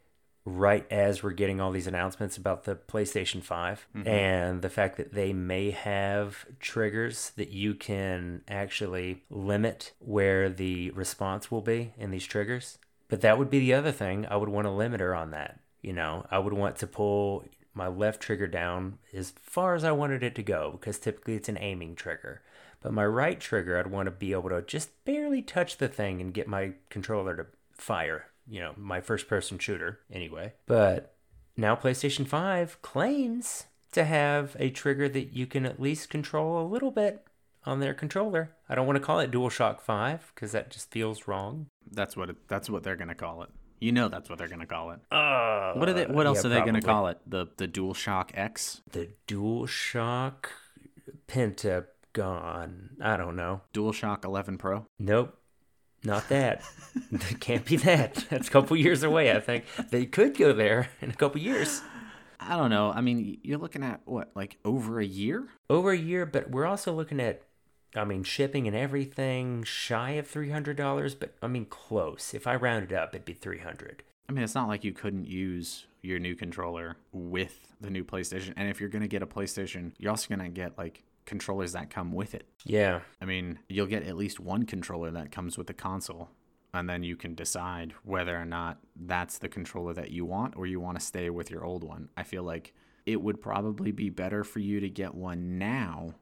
[0.45, 4.09] right as we're getting all these announcements about the PlayStation 5 mm-hmm.
[4.09, 10.91] and the fact that they may have triggers that you can actually limit where the
[10.93, 12.79] response will be in these triggers.
[13.09, 14.27] But that would be the other thing.
[14.31, 15.61] I would want a limiter on that.
[15.83, 19.93] You know, I would want to pull my left trigger down as far as I
[19.93, 22.43] wanted it to go because typically it's an aiming trigger.
[22.83, 26.21] But my right trigger, I'd want to be able to just barely touch the thing
[26.21, 28.27] and get my controller to fire.
[28.49, 30.55] You know, my first person shooter anyway.
[30.67, 31.15] But
[31.57, 36.67] now PlayStation 5 claims to have a trigger that you can at least control a
[36.67, 37.27] little bit
[37.67, 38.51] on their controller.
[38.69, 41.67] I don't want to call it DualShock 5 because that just feels wrong.
[41.91, 43.51] That's what it, that's what they're going to call it.
[43.81, 45.01] You know that's what they're gonna call it.
[45.11, 46.07] Uh, what are they?
[46.07, 46.81] What else yeah, are they probably.
[46.81, 47.19] gonna call it?
[47.27, 48.83] The the DualShock X.
[48.91, 50.47] The Dual DualShock
[51.27, 52.91] Pentagon.
[53.01, 53.63] I don't know.
[53.73, 54.87] DualShock 11 Pro.
[54.99, 55.37] Nope.
[56.03, 56.63] Not that.
[57.13, 58.27] it can't be that.
[58.31, 59.33] That's a couple years away.
[59.33, 61.83] I think they could go there in a couple years.
[62.39, 62.91] I don't know.
[62.91, 65.47] I mean, you're looking at what, like over a year?
[65.69, 67.43] Over a year, but we're also looking at
[67.95, 72.35] I mean, shipping and everything shy of three hundred dollars, but I mean close.
[72.35, 74.03] If I rounded up, it'd be three hundred.
[74.29, 78.53] I mean, it's not like you couldn't use your new controller with the new PlayStation.
[78.57, 82.13] And if you're gonna get a PlayStation, you're also gonna get like controllers that come
[82.13, 82.47] with it.
[82.65, 83.01] Yeah.
[83.21, 86.29] I mean, you'll get at least one controller that comes with the console,
[86.73, 90.67] and then you can decide whether or not that's the controller that you want or
[90.67, 92.09] you want to stay with your old one.
[92.17, 92.73] I feel like
[93.07, 96.15] it would probably be better for you to get one now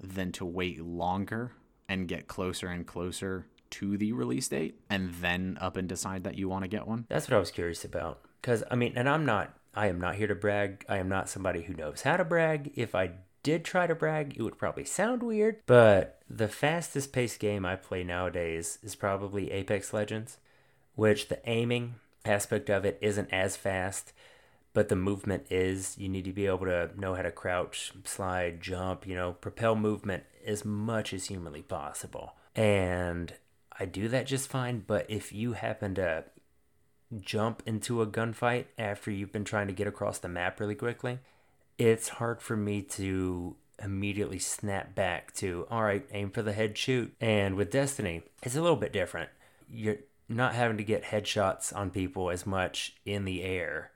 [0.00, 1.52] than to wait longer
[1.88, 6.38] and get closer and closer to the release date and then up and decide that
[6.38, 7.06] you want to get one?
[7.08, 8.20] That's what I was curious about.
[8.40, 10.84] Because, I mean, and I'm not, I am not here to brag.
[10.88, 12.72] I am not somebody who knows how to brag.
[12.74, 15.60] If I did try to brag, it would probably sound weird.
[15.66, 20.38] But the fastest paced game I play nowadays is probably Apex Legends,
[20.94, 24.12] which the aiming aspect of it isn't as fast
[24.72, 28.60] but the movement is you need to be able to know how to crouch, slide,
[28.60, 32.34] jump, you know, propel movement as much as humanly possible.
[32.54, 33.32] And
[33.78, 36.24] I do that just fine, but if you happen to
[37.20, 41.18] jump into a gunfight after you've been trying to get across the map really quickly,
[41.78, 46.76] it's hard for me to immediately snap back to all right, aim for the head
[46.76, 47.12] shoot.
[47.20, 49.30] And with Destiny, it's a little bit different.
[49.72, 53.90] You're not having to get headshots on people as much in the air.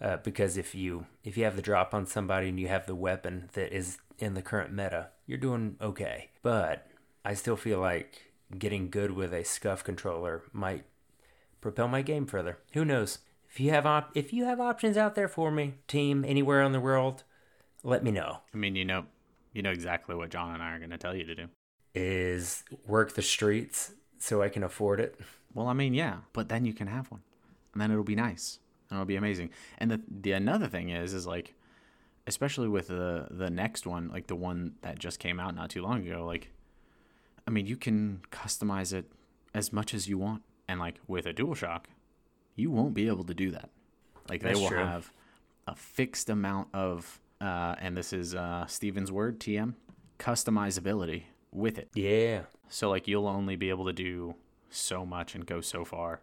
[0.00, 2.94] Uh, because if you if you have the drop on somebody and you have the
[2.94, 6.30] weapon that is in the current meta, you're doing okay.
[6.42, 6.86] But
[7.24, 10.84] I still feel like getting good with a Scuf controller might
[11.60, 12.58] propel my game further.
[12.74, 13.18] Who knows?
[13.48, 16.72] If you have op- if you have options out there for me, team anywhere in
[16.72, 17.22] the world,
[17.82, 18.38] let me know.
[18.52, 19.04] I mean, you know,
[19.52, 21.46] you know exactly what John and I are going to tell you to do.
[21.94, 25.18] Is work the streets so I can afford it.
[25.54, 27.22] Well, I mean, yeah, but then you can have one,
[27.72, 28.58] and then it'll be nice,
[28.90, 29.50] and it'll be amazing.
[29.78, 31.54] And the the another thing is, is like,
[32.26, 35.82] especially with the the next one, like the one that just came out not too
[35.82, 36.50] long ago, like,
[37.46, 39.10] I mean, you can customize it
[39.54, 41.84] as much as you want, and like with a DualShock,
[42.56, 43.70] you won't be able to do that.
[44.28, 44.78] Like That's they will true.
[44.78, 45.12] have
[45.66, 49.74] a fixed amount of, uh, and this is uh, Steven's word, TM,
[50.18, 51.88] customizability with it.
[51.94, 52.42] Yeah.
[52.68, 54.34] So like you'll only be able to do
[54.70, 56.20] so much and go so far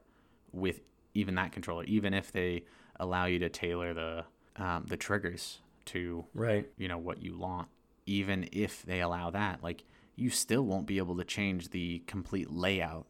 [0.52, 0.82] with
[1.14, 2.64] even that controller, even if they
[3.00, 6.68] allow you to tailor the um, the triggers to Right.
[6.78, 7.68] you know what you want.
[8.06, 9.84] Even if they allow that, like
[10.16, 13.08] you still won't be able to change the complete layout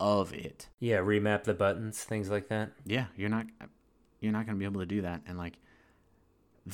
[0.00, 0.68] of it.
[0.78, 2.72] Yeah, remap the buttons, things like that.
[2.84, 3.46] Yeah, you're not
[4.20, 5.58] you're not gonna be able to do that, and like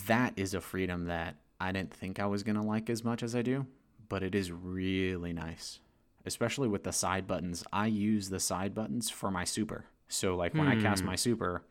[0.06, 3.34] that is a freedom that I didn't think I was gonna like as much as
[3.34, 3.66] I do,
[4.08, 5.80] but it is really nice,
[6.26, 7.64] especially with the side buttons.
[7.72, 9.86] I use the side buttons for my super.
[10.08, 11.62] So like when I cast my super,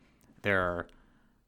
[0.41, 0.87] there are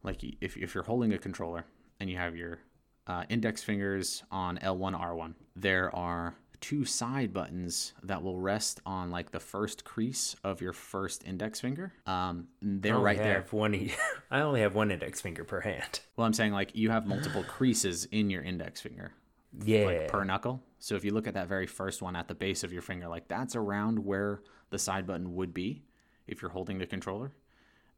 [0.03, 1.65] like if if you're holding a controller
[1.99, 2.59] and you have your
[3.07, 9.11] uh, index fingers on L1 R1, there are two side buttons that will rest on
[9.11, 11.93] like the first crease of your first index finger.
[12.07, 13.45] Um, they're right there.
[13.51, 13.89] One
[14.31, 15.99] I only have one index finger per hand.
[16.15, 19.11] Well, I'm saying like you have multiple creases in your index finger,
[19.63, 19.85] Yeah.
[19.85, 20.63] like per knuckle.
[20.79, 23.07] So if you look at that very first one at the base of your finger,
[23.07, 25.83] like that's around where the side button would be
[26.27, 27.31] if you're holding the controller.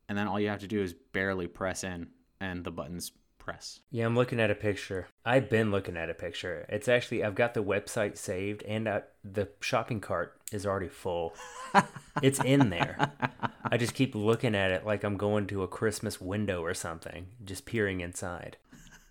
[0.09, 2.07] And then all you have to do is barely press in
[2.39, 3.11] and the buttons
[3.47, 3.79] press.
[3.91, 5.07] Yeah, I'm looking at a picture.
[5.25, 6.65] I've been looking at a picture.
[6.67, 11.33] It's actually I've got the website saved and uh, the shopping cart is already full.
[12.21, 13.13] it's in there.
[13.63, 17.27] I just keep looking at it like I'm going to a Christmas window or something,
[17.43, 18.57] just peering inside.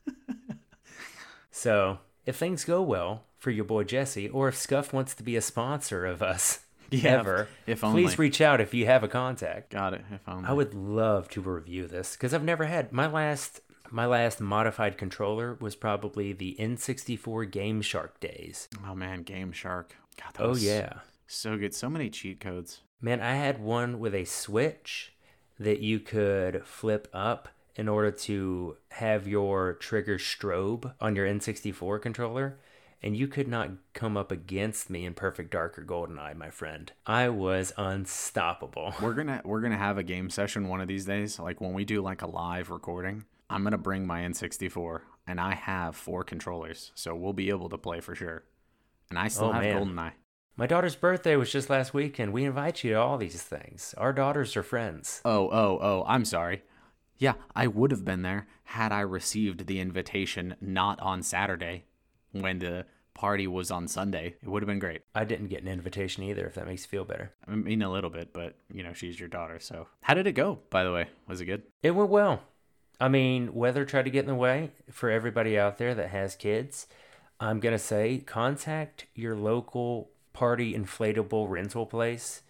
[1.51, 5.37] so, if things go well for your boy Jesse, or if Scuf wants to be
[5.37, 8.17] a sponsor of us Yeah, ever, if please only.
[8.17, 9.71] reach out if you have a contact.
[9.73, 10.03] Got it.
[10.11, 10.49] If only.
[10.49, 14.99] I would love to review this because I've never had my last my last modified
[14.99, 18.69] controller was probably the N64 Game Shark days.
[18.87, 19.95] Oh man, Game Shark.
[20.21, 21.01] God, Oh yeah.
[21.27, 21.75] so good.
[21.75, 22.81] So many cheat codes.
[23.01, 25.13] Man, I had one with a switch
[25.59, 32.01] that you could flip up in order to have your trigger strobe on your N64
[32.01, 32.59] controller.
[33.03, 36.91] And you could not come up against me in Perfect Dark or GoldenEye, my friend.
[37.07, 38.95] I was unstoppable.
[39.03, 41.39] We're gonna we're gonna have a game session one of these days.
[41.39, 45.55] Like when we do like a live recording, I'm gonna bring my N64, and I
[45.55, 48.45] have four controllers, so we'll be able to play for sure.
[49.11, 49.77] And I still Oh, have man.
[49.85, 50.13] GoldenEye.
[50.57, 53.95] My daughter's birthday was just last week, and we invite you to all these things.
[53.99, 55.21] Our daughters are friends.
[55.25, 56.05] Oh oh oh!
[56.09, 56.63] I'm sorry.
[57.19, 61.85] Yeah, I would have been there had I received the invitation not on Saturday,
[62.33, 64.35] when the party was on Sunday.
[64.43, 65.03] It would have been great.
[65.15, 67.33] I didn't get an invitation either, if that makes you feel better.
[67.49, 69.59] I mean a little bit, but you know she's your daughter.
[69.59, 70.59] So how did it go?
[70.71, 71.63] By the way, was it good?
[71.83, 72.43] It went well.
[73.01, 76.35] I mean, weather tried to get in the way for everybody out there that has
[76.35, 76.87] kids.
[77.41, 82.43] I'm going to say contact your local party inflatable rental place.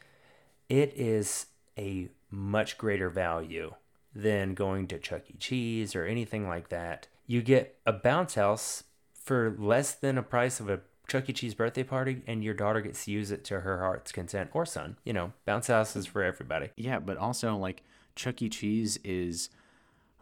[0.69, 1.47] It is
[1.79, 3.75] a much greater value
[4.15, 5.37] than going to Chuck E.
[5.39, 7.09] Cheese or anything like that.
[7.27, 8.85] You get a bounce house
[9.27, 11.33] for less than a price of a Chuck E.
[11.33, 14.65] Cheese birthday party, and your daughter gets to use it to her heart's content or
[14.65, 14.97] son.
[15.05, 16.71] You know, bounce house is for everybody.
[16.77, 17.83] Yeah, but also like
[18.15, 18.49] Chuck E.
[18.49, 19.51] Cheese is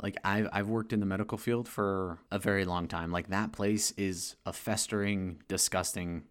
[0.02, 3.12] like I've I've worked in the medical field for a very long time.
[3.12, 6.24] Like that place is a festering, disgusting.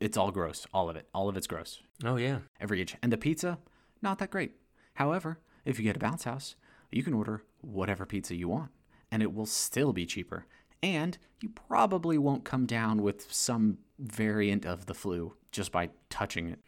[0.00, 1.08] It's all gross, all of it.
[1.12, 1.80] All of it's gross.
[2.04, 2.38] Oh, yeah.
[2.60, 2.96] Every inch.
[3.02, 3.58] And the pizza,
[4.00, 4.52] not that great.
[4.94, 6.56] However, if you get a bounce house,
[6.90, 8.70] you can order whatever pizza you want,
[9.10, 10.46] and it will still be cheaper.
[10.82, 16.48] And you probably won't come down with some variant of the flu just by touching
[16.48, 16.58] it.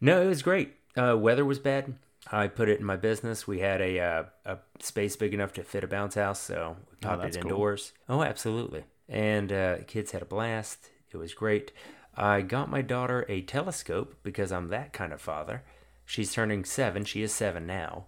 [0.00, 0.74] No, it was great.
[0.96, 1.94] Uh, weather was bad.
[2.30, 3.46] I put it in my business.
[3.46, 6.96] We had a uh, a space big enough to fit a bounce house, so we
[7.00, 7.50] popped that's it cool.
[7.50, 7.92] indoors.
[8.08, 8.84] Oh, absolutely.
[9.08, 10.90] And uh, kids had a blast.
[11.10, 11.72] It was great.
[12.14, 15.64] I got my daughter a telescope because I'm that kind of father.
[16.04, 17.04] She's turning seven.
[17.04, 18.06] She is seven now,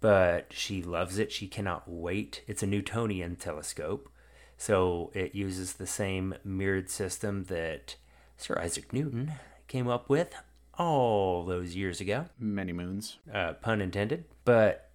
[0.00, 1.32] but she loves it.
[1.32, 2.42] She cannot wait.
[2.46, 4.11] It's a Newtonian telescope,
[4.66, 7.96] so it uses the same mirrored system that
[8.36, 9.32] Sir Isaac Newton
[9.66, 10.32] came up with
[10.78, 13.18] all those years ago, Many moons.
[13.32, 14.90] uh, pun intended, but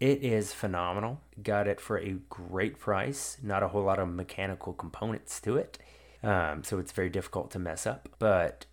[0.00, 1.20] it is phenomenal.
[1.42, 3.36] Got it for a great price.
[3.42, 5.78] Not a whole lot of mechanical components to it,
[6.22, 8.08] um, so it's very difficult to mess up.
[8.18, 8.66] But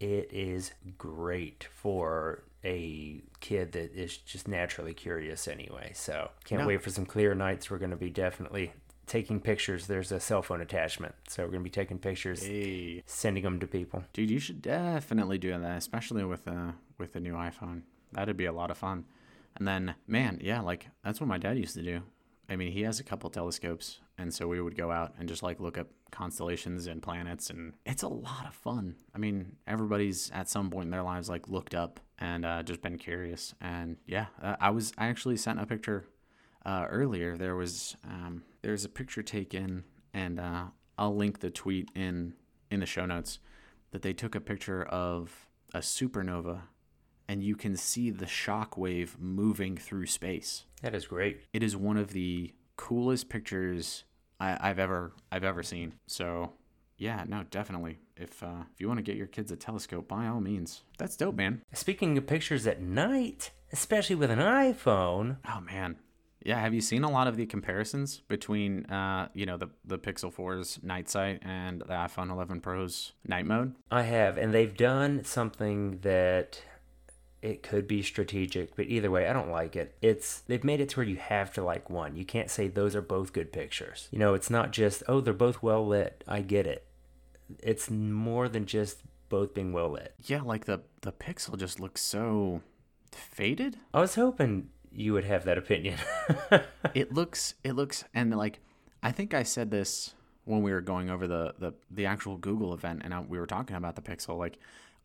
[0.00, 5.92] it is great for a kid that is just naturally curious anyway.
[5.94, 6.66] So can't No.
[6.66, 7.70] wait for some clear nights.
[7.70, 8.72] We're going to be definitely
[9.06, 9.86] taking pictures.
[9.86, 13.60] There's a cell phone attachment, so we're going to be taking pictures, Hey, sending them
[13.60, 14.04] to people.
[14.12, 17.82] dude, you should definitely do that, especially with uh with the new iPhone.
[18.12, 19.04] That'd be a lot of fun.
[19.56, 22.02] And then, man, yeah, like that's what my dad used to do.
[22.48, 25.42] I mean, he has a couple telescopes, and so we would go out and just
[25.42, 28.94] like look up constellations and planets, and it's a lot of fun.
[29.14, 32.82] I mean, everybody's at some point in their lives like looked up and uh, just
[32.82, 33.54] been curious.
[33.60, 36.04] And yeah, uh, I was I actually sent a picture
[36.64, 37.36] uh, earlier.
[37.36, 40.64] There was um, there's a picture taken, and uh,
[40.98, 42.34] I'll link the tweet in
[42.68, 43.38] in the show notes
[43.92, 46.62] that they took a picture of a supernova,
[47.28, 50.64] and you can see the shock wave moving through space.
[50.82, 51.42] That is great.
[51.52, 54.02] It is one of the coolest pictures
[54.40, 55.94] I, I've ever I've ever seen.
[56.08, 56.54] So
[56.98, 58.00] yeah, no, definitely.
[58.16, 61.16] If uh, if you want to get your kids a telescope, by all means, that's
[61.16, 61.62] dope, man.
[61.72, 65.98] Speaking of pictures at night, especially with an iPhone, Oh man.
[66.46, 69.98] Yeah, have you seen a lot of the comparisons between uh, you know, the the
[69.98, 73.74] Pixel 4's night sight and the iPhone 11 Pro's night mode?
[73.90, 76.62] I have, and they've done something that
[77.42, 79.96] it could be strategic, but either way, I don't like it.
[80.00, 82.14] It's they've made it to where you have to like one.
[82.14, 84.06] You can't say those are both good pictures.
[84.12, 86.22] You know, it's not just oh they're both well lit.
[86.28, 86.86] I get it.
[87.60, 90.14] It's more than just both being well lit.
[90.22, 92.62] Yeah, like the the Pixel just looks so
[93.10, 93.78] faded.
[93.92, 95.98] I was hoping you would have that opinion.
[96.94, 98.60] it looks it looks and like
[99.02, 102.74] I think I said this when we were going over the the, the actual Google
[102.74, 104.58] event and I, we were talking about the Pixel like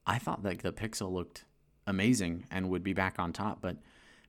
[0.06, 1.46] I thought like the Pixel looked
[1.88, 3.78] amazing and would be back on top but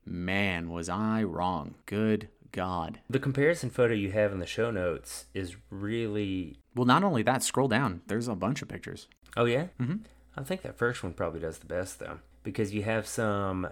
[0.05, 5.27] man was I wrong good god the comparison photo you have in the show notes
[5.33, 9.67] is really well not only that scroll down there's a bunch of pictures Oh yeah.
[9.81, 9.97] Mm-hmm.
[10.37, 13.69] I think that first one probably does the best though, because you have some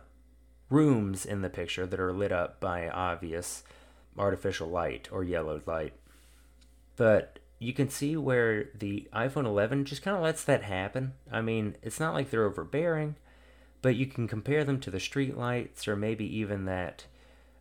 [0.71, 3.63] rooms in the picture that are lit up by obvious
[4.17, 5.93] artificial light or yellowed light,
[6.97, 11.13] but you can see where the iPhone 11 just kind of lets that happen.
[11.31, 13.17] I mean, it's not like they're overbearing,
[13.83, 17.05] but you can compare them to the street lights or maybe even that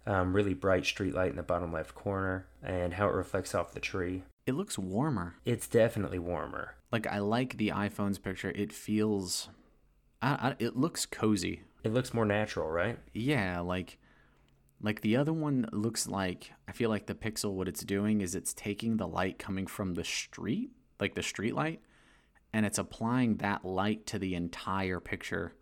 [0.06, 3.74] um, really bright street light in the bottom left corner and how it reflects off
[3.74, 4.24] the tree.
[4.48, 6.76] it looks warmer It's definitely warmer.
[6.92, 9.50] like I like the iPhone's picture it feels
[10.22, 12.98] I, I, it looks cozy It looks more natural, right?
[13.14, 13.98] Yeah, like
[14.82, 18.36] like the other one looks like I feel like the Pixel what it's doing is
[18.36, 21.82] it's taking the light coming from the street, like the street light,
[22.54, 25.54] and it's applying that light to the entire picture.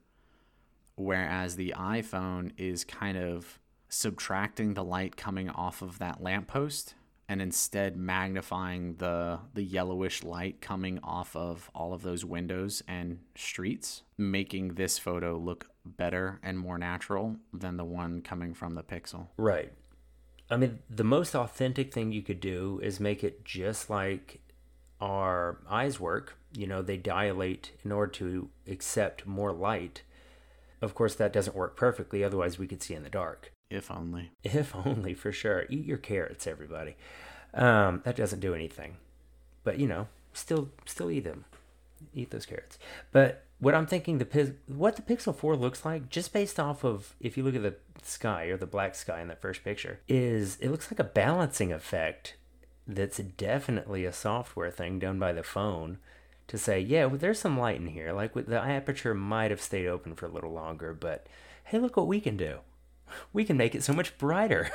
[0.95, 6.95] Whereas the iPhone is kind of subtracting the light coming off of that lamppost
[7.29, 13.19] and instead magnifying the the yellowish light coming off of all of those windows and
[13.35, 18.83] streets making this photo look better and more natural than the one coming from the
[18.83, 19.71] pixel Right.
[20.49, 24.39] I mean, the most authentic thing you could do is make it just like
[25.01, 26.37] our eyes work.
[26.55, 30.03] You know, they dilate in order to accept more light.
[30.81, 33.51] Of course, that doesn't work perfectly, otherwise, we could see in the dark.
[33.69, 35.65] If only If only for sure.
[35.69, 36.95] Eat your carrots, everybody.
[37.53, 38.97] Um, that doesn't do anything,
[39.63, 41.45] but you know, still, still eat them.
[42.13, 42.77] Eat those carrots.
[43.11, 47.15] But what I'm thinking, the what the Pixel Four looks like, just based off of
[47.19, 50.57] if you look at the sky or the black sky in that first picture, is
[50.61, 52.35] it looks like a balancing effect.
[52.85, 55.97] That's definitely a software thing done by the phone
[56.47, 58.13] to say, yeah, well, there's some light in here.
[58.13, 61.27] Like the aperture might have stayed open for a little longer, but
[61.65, 62.59] hey, look what we can do
[63.33, 64.69] we can make it so much brighter.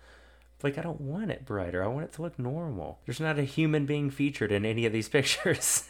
[0.62, 1.82] like, I don't want it brighter.
[1.82, 3.00] I want it to look normal.
[3.06, 5.88] There's not a human being featured in any of these pictures.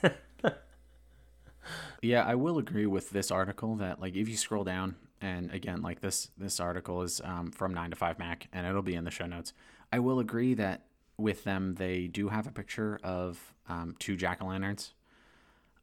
[2.03, 5.81] yeah i will agree with this article that like if you scroll down and again
[5.81, 9.05] like this this article is um, from 9 to 5 mac and it'll be in
[9.05, 9.53] the show notes
[9.93, 14.91] i will agree that with them they do have a picture of um, two jack-o'-lanterns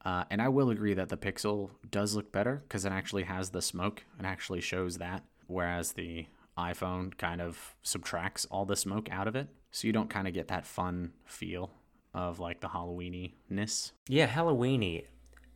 [0.03, 3.51] uh, and i will agree that the pixel does look better because it actually has
[3.51, 6.25] the smoke and actually shows that whereas the
[6.57, 10.33] iphone kind of subtracts all the smoke out of it so you don't kind of
[10.33, 11.71] get that fun feel
[12.13, 15.05] of like the halloweeny-ness yeah, Halloweeny.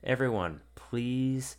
[0.03, 1.57] Everyone, please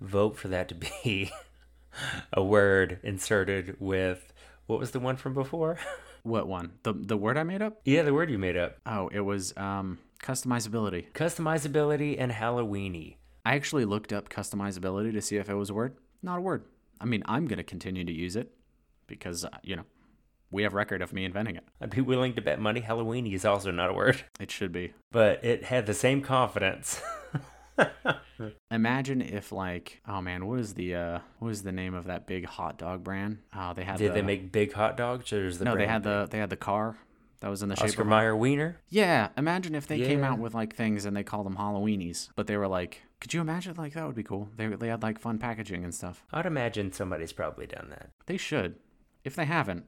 [0.00, 1.32] vote for that to be
[2.32, 4.32] a word inserted with
[4.66, 5.78] what was the one from before?
[6.22, 6.72] What one?
[6.82, 7.80] The the word I made up?
[7.84, 8.78] yeah, the word you made up.
[8.84, 11.12] Oh, it was um customizability.
[11.12, 13.18] Customizability and Halloweeny.
[13.44, 15.96] I actually looked up customizability to see if it was a word.
[16.24, 16.64] Not a word.
[17.00, 18.50] I mean, I'm going to continue to use it
[19.06, 19.84] because, uh, you know,
[20.50, 21.64] we have record of me inventing it.
[21.80, 24.92] I'd be willing to bet money Halloweeny is also not a word, It should be.
[25.10, 27.00] but it had the same confidence.
[28.70, 32.26] Imagine if like, oh man, what is the uh what is the name of that
[32.26, 33.38] big hot dog brand?
[33.54, 35.86] Oh, they had Did the, they make big hot dogs or is the No, they
[35.86, 36.96] had the they had the car
[37.40, 38.80] that was in the shape Oscar of Mayer Wiener?
[38.88, 42.46] Yeah, imagine if they came out with like things and they called them Halloweenies, but
[42.46, 44.48] they were like, could you imagine like that would be cool?
[44.56, 46.24] They they had like fun packaging and stuff.
[46.32, 48.10] I'd imagine somebody's probably done that.
[48.26, 48.76] They should.
[49.24, 49.84] If they haven't,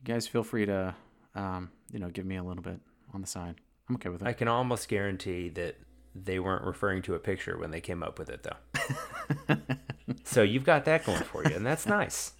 [0.00, 0.94] you guys feel free to
[1.34, 2.80] um, you know, give me a little bit
[3.12, 3.56] on the side.
[3.88, 4.28] I'm okay with it.
[4.28, 5.76] I can almost guarantee that
[6.14, 9.56] they weren't referring to a picture when they came up with it, though.
[10.24, 12.32] so you've got that going for you, and that's nice.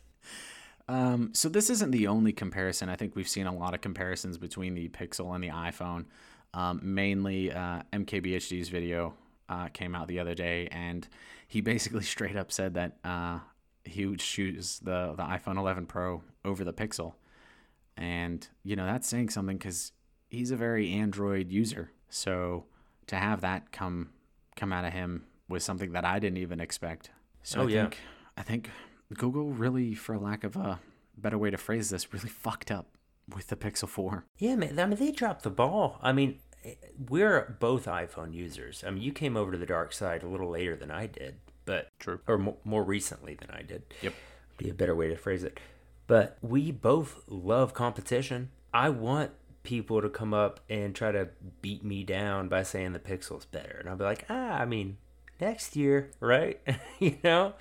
[0.89, 2.89] Um, so this isn't the only comparison.
[2.89, 6.07] I think we've seen a lot of comparisons between the Pixel and the iPhone.
[6.55, 9.15] Um, mainly, uh, MKBHD's video
[9.49, 11.07] uh, came out the other day, and
[11.49, 13.39] he basically straight up said that uh,
[13.85, 17.15] he would choose the the iPhone 11 Pro over the Pixel,
[17.97, 19.93] and you know that's saying something because
[20.29, 21.91] he's a very Android user.
[22.11, 22.65] So
[23.07, 24.11] to have that come
[24.57, 27.11] come out of him was something that I didn't even expect.
[27.43, 27.83] So Oh, I yeah.
[27.83, 27.99] think
[28.37, 28.71] I think
[29.15, 30.81] Google really, for lack of a
[31.17, 32.87] better way to phrase this, really fucked up
[33.35, 34.25] with the Pixel 4.
[34.39, 34.79] Yeah, man.
[34.79, 35.99] I mean, they dropped the ball.
[36.03, 36.39] I mean,
[37.09, 38.85] we're both iPhone users.
[38.87, 41.37] I mean, you came over to the dark side a little later than I did,
[41.65, 42.21] but True.
[42.27, 43.83] or mo- more recently than I did.
[44.03, 44.15] Yep.
[44.59, 45.59] Be a better way to phrase it.
[46.07, 48.51] But we both love competition.
[48.75, 49.31] I want
[49.63, 51.29] people to come up and try to
[51.61, 54.99] beat me down by saying the Pixel's better, and I'll be like, ah, I mean,
[55.41, 56.61] next year, right?
[56.99, 57.55] you know.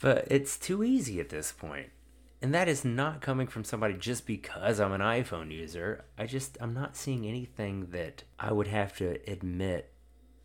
[0.00, 1.90] But it's too easy at this point.
[2.40, 6.04] And that is not coming from somebody just because I'm an iPhone user.
[6.16, 9.92] I just, I'm not seeing anything that I would have to admit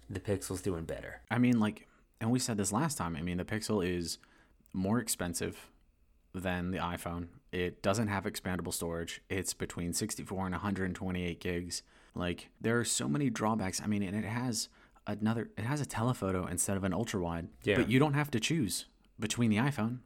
[0.09, 1.21] the Pixel's doing better.
[1.29, 1.87] I mean, like,
[2.19, 3.15] and we said this last time.
[3.15, 4.17] I mean, the Pixel is
[4.73, 5.69] more expensive
[6.33, 7.27] than the iPhone.
[7.51, 9.21] It doesn't have expandable storage.
[9.29, 11.83] It's between 64 and 128 gigs.
[12.15, 13.79] Like, there are so many drawbacks.
[13.81, 14.69] I mean, and it has
[15.05, 17.49] another, it has a telephoto instead of an ultra wide.
[17.63, 17.75] Yeah.
[17.75, 18.85] But you don't have to choose
[19.19, 19.99] between the iPhone.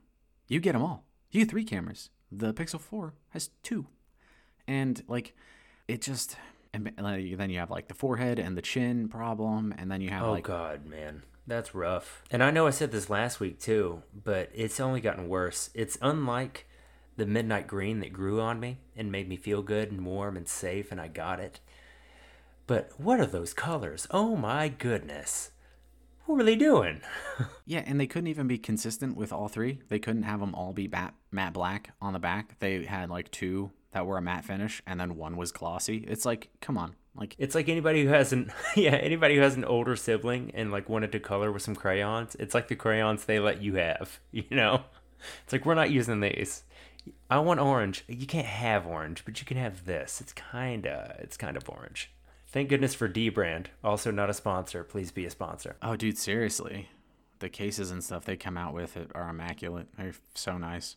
[0.47, 1.03] You get them all.
[1.32, 2.10] You get three cameras.
[2.32, 3.88] The Pixel 4 has two.
[4.68, 5.36] And, like,
[5.88, 6.36] it just,
[6.74, 9.74] and then you have, like, the forehead and the chin problem.
[9.78, 11.24] And then you have, Oh like, Oh, god, man.
[11.47, 12.24] That's rough.
[12.30, 15.70] And I know I said this last week too, but it's only gotten worse.
[15.74, 16.68] It's unlike
[17.16, 20.47] the midnight green that grew on me and made me feel good and warm and
[20.47, 21.62] safe and I got it.
[22.68, 24.08] But what are those colors?
[24.12, 25.51] Oh my goodness.
[26.28, 27.02] What were they doing?
[27.66, 29.80] Yeah, and they couldn't even be consistent with all three.
[29.90, 32.58] They couldn't have them all be matte, matte black on the back.
[32.60, 36.06] They had like two that were a matte finish, and then one was glossy.
[36.08, 39.56] It's like, come on, like It's like anybody who has an yeah, anybody who has
[39.56, 42.38] an older sibling and like wanted to color with some crayons.
[42.40, 44.84] It's like the crayons they let you have, you know?
[45.44, 46.64] It's like we're not using these.
[47.30, 48.06] I want orange.
[48.08, 50.22] You can't have orange, but you can have this.
[50.22, 52.12] It's kind of it's kind of orange.
[52.58, 53.68] Thank goodness for dbrand.
[53.84, 54.84] Also not a sponsor.
[54.84, 55.76] Please be a sponsor.
[55.84, 56.89] Oh, dude, seriously.
[57.38, 59.89] The cases and stuff they come out with it are immaculate.
[59.95, 60.95] They're so nice.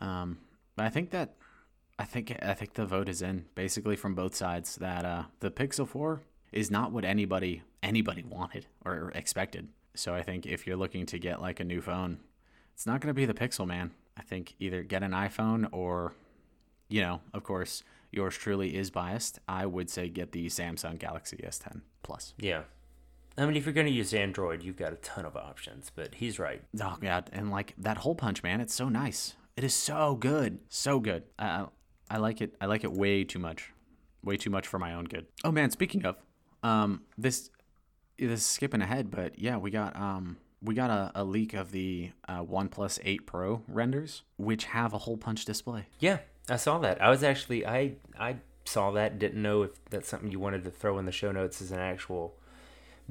[0.00, 0.38] Um,
[0.74, 1.34] but I think that
[1.98, 5.50] I think I think the vote is in basically from both sides that uh, the
[5.50, 9.68] Pixel 4 is not what anybody anybody wanted or expected.
[9.94, 12.20] So I think if you're looking to get like a new phone,
[12.72, 13.90] it's not going to be the Pixel, man.
[14.16, 16.14] I think either get an iPhone or
[16.88, 19.38] you know, of course, yours truly is biased.
[19.48, 22.34] I would say get the Samsung Galaxy S10 Plus.
[22.38, 22.62] Yeah.
[23.38, 26.14] I mean, if you're going to use Android, you've got a ton of options, but
[26.14, 26.62] he's right.
[26.80, 29.34] Oh god, and like that hole punch, man, it's so nice.
[29.56, 31.24] It is so good, so good.
[31.38, 31.66] I
[32.08, 32.54] I like it.
[32.62, 33.72] I like it way too much,
[34.22, 35.26] way too much for my own good.
[35.44, 36.16] Oh man, speaking of,
[36.62, 37.50] um, this
[38.18, 41.70] this is skipping ahead, but yeah, we got um we got a, a leak of
[41.70, 45.86] the uh, OnePlus 8 Pro renders, which have a hole punch display.
[46.00, 46.18] Yeah,
[46.48, 47.00] I saw that.
[47.02, 49.18] I was actually I I saw that.
[49.18, 51.80] Didn't know if that's something you wanted to throw in the show notes as an
[51.80, 52.36] actual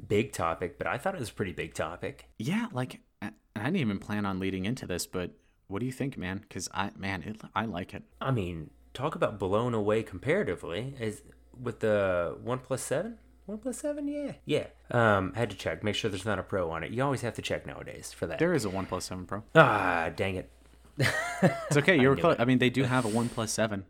[0.08, 2.26] big topic, but I thought it was a pretty big topic.
[2.38, 5.30] Yeah, like I I didn't even plan on leading into this, but
[5.68, 6.38] what do you think, man?
[6.38, 8.04] Because I man, it, I like it.
[8.20, 11.22] I mean, talk about blown away comparatively is
[11.60, 13.18] with the OnePlus Seven.
[13.48, 14.66] OnePlus Seven, yeah, yeah.
[14.90, 16.90] Um, had to check, make sure there's not a Pro on it.
[16.90, 18.38] You always have to check nowadays for that.
[18.38, 19.44] There is a one 7 Pro.
[19.54, 20.50] ah, dang it.
[21.42, 22.00] It's okay.
[22.00, 22.34] You were close.
[22.36, 22.40] it.
[22.40, 23.84] I mean, they do have a OnePlus Seven.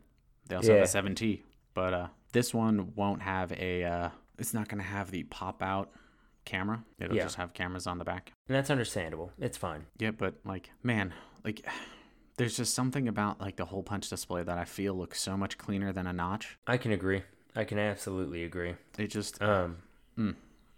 [0.47, 0.75] They also Yeah.
[0.79, 1.43] have a Seven T,
[1.73, 3.83] but uh, this one won't have a.
[3.83, 5.91] Uh, it's not going to have the pop out
[6.45, 6.83] camera.
[6.99, 7.23] It'll Yeah.
[7.23, 8.33] just have cameras on the back.
[8.47, 9.31] And that's understandable.
[9.39, 9.85] It's fine.
[9.97, 11.65] Yeah, but like, man, like,
[12.37, 15.57] there's just something about like the hole punch display that I feel looks so much
[15.57, 16.57] cleaner than a notch.
[16.67, 17.23] I can agree.
[17.55, 18.75] I can absolutely agree.
[18.99, 19.77] It just, Um,
[20.17, 20.35] mm,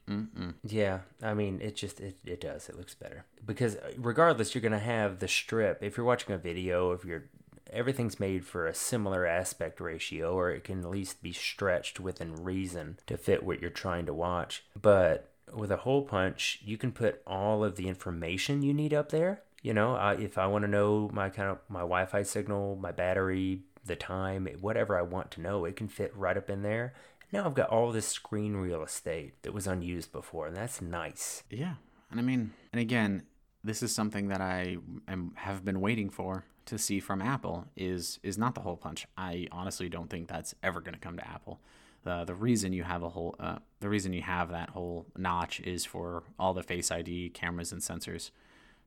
[0.09, 0.55] Mm-mm.
[0.63, 2.67] Yeah, I mean, it just it, it does.
[2.67, 5.83] It looks better because uh, regardless, you're gonna have the strip.
[5.83, 7.25] If you're watching a video, if you're
[7.71, 12.43] everything's made for a similar aspect ratio, or it can at least be stretched within
[12.43, 14.63] reason to fit what you're trying to watch.
[14.79, 19.09] But with a hole punch, you can put all of the information you need up
[19.09, 19.41] there.
[19.61, 22.91] You know, I, if I want to know my kind of my Wi-Fi signal, my
[22.91, 26.93] battery, the time, whatever I want to know, it can fit right up in there.
[27.31, 31.43] Now I've got all this screen real estate that was unused before, and that's nice.
[31.49, 31.75] Yeah,
[32.09, 33.23] and I mean, and again,
[33.63, 34.77] this is something that I
[35.07, 39.07] am, have been waiting for to see from Apple is is not the hole punch.
[39.17, 41.59] I honestly don't think that's ever going to come to Apple.
[42.03, 45.59] The the reason you have a whole uh, the reason you have that whole notch
[45.59, 48.31] is for all the Face ID cameras and sensors,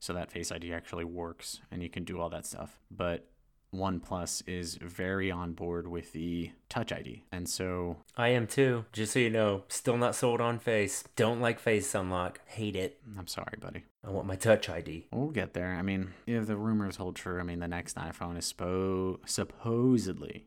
[0.01, 2.81] so that Face ID actually works and you can do all that stuff.
[2.91, 3.27] But
[3.75, 7.25] OnePlus is very on board with the Touch ID.
[7.33, 8.85] And so I am too.
[8.93, 11.05] Just so you know, still not sold on Face.
[11.17, 12.41] Don't like Face Unlock.
[12.47, 13.01] Hate it.
[13.19, 13.85] I'm sorry, buddy.
[14.05, 15.07] I want my Touch ID.
[15.11, 15.73] We'll get there.
[15.75, 20.47] I mean, if the rumors hold true, I mean, the next iPhone is spo- supposedly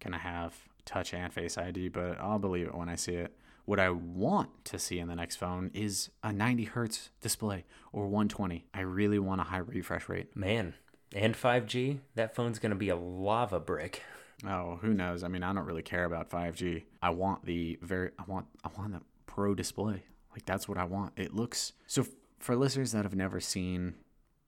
[0.00, 0.54] going to have
[0.84, 3.36] Touch and Face ID, but I'll believe it when I see it.
[3.64, 8.04] What I want to see in the next phone is a 90 hertz display or
[8.04, 8.64] 120.
[8.72, 10.36] I really want a high refresh rate.
[10.36, 10.74] Man,
[11.14, 14.02] and 5G, that phone's going to be a lava brick.
[14.46, 15.22] Oh, who knows?
[15.22, 16.84] I mean, I don't really care about 5G.
[17.02, 20.04] I want the very I want I want the pro display.
[20.32, 21.14] Like that's what I want.
[21.16, 23.94] It looks so f- for listeners that have never seen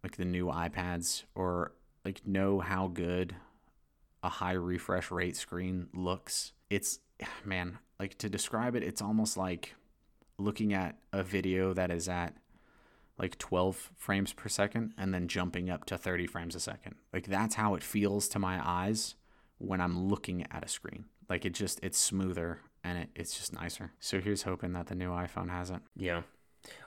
[0.02, 1.72] like the new iPads or
[2.04, 3.34] like know how good
[4.22, 6.52] a high refresh rate screen looks.
[6.68, 6.98] It's
[7.44, 9.74] man, like to describe it, it's almost like
[10.38, 12.36] looking at a video that is at
[13.18, 16.94] like 12 frames per second and then jumping up to 30 frames a second.
[17.12, 19.16] Like that's how it feels to my eyes
[19.58, 21.06] when I'm looking at a screen.
[21.28, 23.92] Like it just it's smoother and it, it's just nicer.
[24.00, 25.80] So here's hoping that the new iPhone has it.
[25.96, 26.22] Yeah.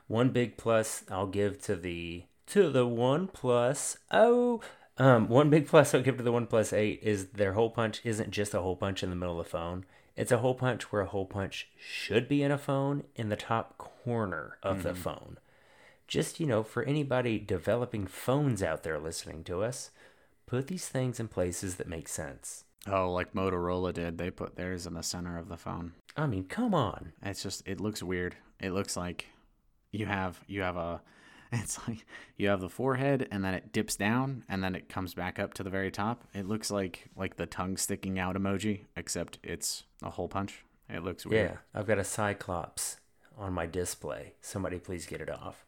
[0.07, 3.97] One big plus I'll give to the to the OnePlus.
[4.11, 4.61] Oh,
[4.97, 8.31] um, one big plus I'll give to the OnePlus Eight is their hole punch isn't
[8.31, 9.85] just a hole punch in the middle of the phone.
[10.15, 13.37] It's a hole punch where a hole punch should be in a phone in the
[13.37, 14.87] top corner of mm-hmm.
[14.87, 15.37] the phone
[16.11, 19.91] just, you know, for anybody developing phones out there listening to us,
[20.45, 22.65] put these things in places that make sense.
[22.85, 24.17] Oh, like Motorola did.
[24.17, 25.93] They put theirs in the center of the phone.
[26.17, 27.13] I mean, come on.
[27.23, 28.35] It's just it looks weird.
[28.59, 29.27] It looks like
[29.93, 31.01] you have you have a
[31.53, 32.05] it's like
[32.35, 35.53] you have the forehead and then it dips down and then it comes back up
[35.53, 36.25] to the very top.
[36.33, 40.65] It looks like like the tongue sticking out emoji except it's a hole punch.
[40.89, 41.51] It looks weird.
[41.51, 42.97] Yeah, I've got a cyclops
[43.37, 44.33] on my display.
[44.41, 45.65] Somebody please get it off.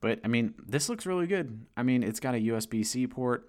[0.00, 1.66] But I mean, this looks really good.
[1.76, 3.48] I mean, it's got a USB C port,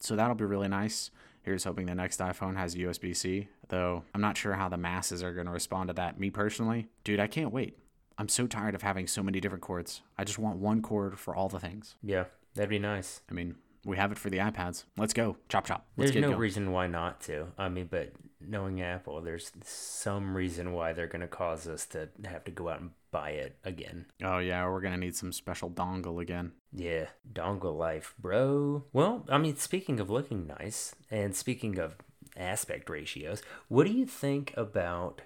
[0.00, 1.10] so that'll be really nice.
[1.42, 5.22] Here's hoping the next iPhone has USB C, though I'm not sure how the masses
[5.22, 6.18] are going to respond to that.
[6.20, 7.78] Me personally, dude, I can't wait.
[8.18, 10.02] I'm so tired of having so many different cords.
[10.16, 11.96] I just want one cord for all the things.
[12.02, 12.24] Yeah,
[12.54, 13.22] that'd be nice.
[13.28, 14.84] I mean, we have it for the iPads.
[14.96, 15.36] Let's go.
[15.48, 15.86] Chop chop.
[15.96, 16.40] Let's There's no going.
[16.40, 17.48] reason why not to.
[17.58, 22.08] I mean, but knowing Apple, there's some reason why they're going to cause us to
[22.24, 24.06] have to go out and buy it again.
[24.24, 26.52] Oh yeah, we're gonna need some special dongle again.
[26.72, 28.84] Yeah, dongle life, bro.
[28.92, 31.96] Well, I mean, speaking of looking nice, and speaking of
[32.36, 35.22] aspect ratios, what do you think about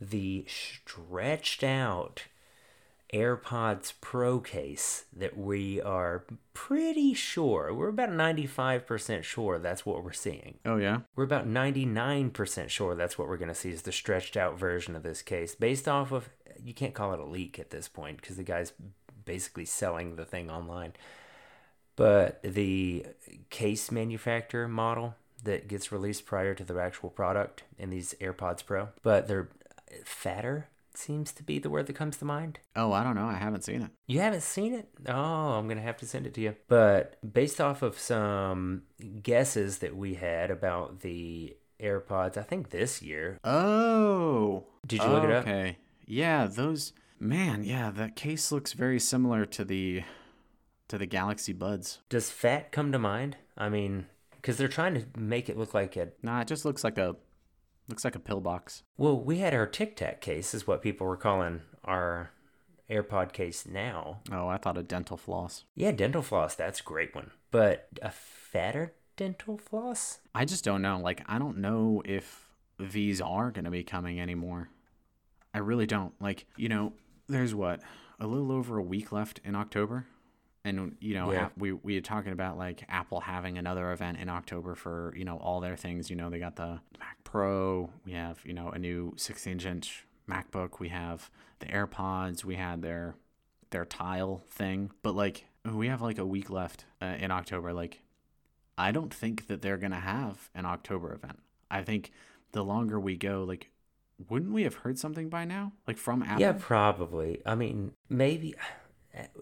[0.00, 2.24] the stretched out
[3.12, 10.12] AirPods Pro case that we are pretty sure, we're about 95% sure that's what we're
[10.12, 10.58] seeing.
[10.64, 11.00] Oh, yeah?
[11.16, 14.94] We're about 99% sure that's what we're going to see is the stretched out version
[14.94, 16.28] of this case based off of
[16.62, 18.72] you can't call it a leak at this point because the guy's
[19.24, 20.92] basically selling the thing online.
[21.96, 23.06] But the
[23.50, 28.88] case manufacturer model that gets released prior to the actual product in these AirPods Pro,
[29.02, 29.48] but they're
[30.04, 32.60] fatter seems to be the word that comes to mind.
[32.76, 33.26] Oh, I don't know.
[33.26, 33.90] I haven't seen it.
[34.06, 34.88] You haven't seen it?
[35.08, 36.56] Oh, I'm going to have to send it to you.
[36.68, 38.82] But based off of some
[39.22, 43.38] guesses that we had about the AirPods, I think this year.
[43.44, 44.64] Oh.
[44.86, 45.42] Did you look it up?
[45.44, 45.78] Okay.
[46.06, 50.02] Yeah, those man, yeah, that case looks very similar to the
[50.88, 52.00] to the Galaxy Buds.
[52.08, 53.36] Does fat come to mind?
[53.56, 56.18] I mean, because they're trying to make it look like it.
[56.22, 57.14] Nah, it just looks like a
[57.90, 58.82] looks like a pillbox.
[58.96, 62.30] Well, we had our Tic Tac case, is what people were calling our
[62.90, 64.20] AirPod case now.
[64.32, 65.64] Oh, I thought a dental floss.
[65.74, 66.54] Yeah, dental floss.
[66.54, 67.32] That's a great one.
[67.50, 70.20] But a fatter dental floss?
[70.34, 70.98] I just don't know.
[70.98, 74.70] Like, I don't know if these are going to be coming anymore.
[75.52, 76.14] I really don't.
[76.20, 76.94] Like, you know,
[77.28, 77.80] there's what
[78.18, 80.06] a little over a week left in October,
[80.64, 81.48] and you know, yeah.
[81.56, 85.38] we we are talking about like Apple having another event in October for you know
[85.38, 86.10] all their things.
[86.10, 87.90] You know, they got the Mac Pro.
[88.04, 92.82] We have you know a new 16 inch MacBook, we have the AirPods, we had
[92.82, 93.16] their
[93.70, 97.72] their tile thing, but like we have like a week left uh, in October.
[97.72, 98.00] Like,
[98.78, 101.40] I don't think that they're gonna have an October event.
[101.70, 102.12] I think
[102.52, 103.70] the longer we go, like,
[104.28, 106.40] wouldn't we have heard something by now, like from Apple?
[106.40, 107.42] Yeah, probably.
[107.44, 108.54] I mean, maybe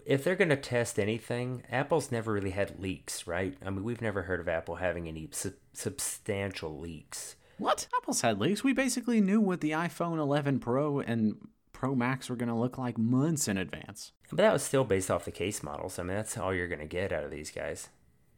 [0.05, 3.55] if they're going to test anything, Apple's never really had leaks, right?
[3.65, 7.35] I mean, we've never heard of Apple having any su- substantial leaks.
[7.57, 7.87] What?
[7.97, 8.63] Apple's had leaks.
[8.63, 11.35] We basically knew what the iPhone 11 Pro and
[11.73, 14.11] Pro Max were going to look like months in advance.
[14.29, 15.99] But that was still based off the case models.
[15.99, 17.89] I mean, that's all you're going to get out of these guys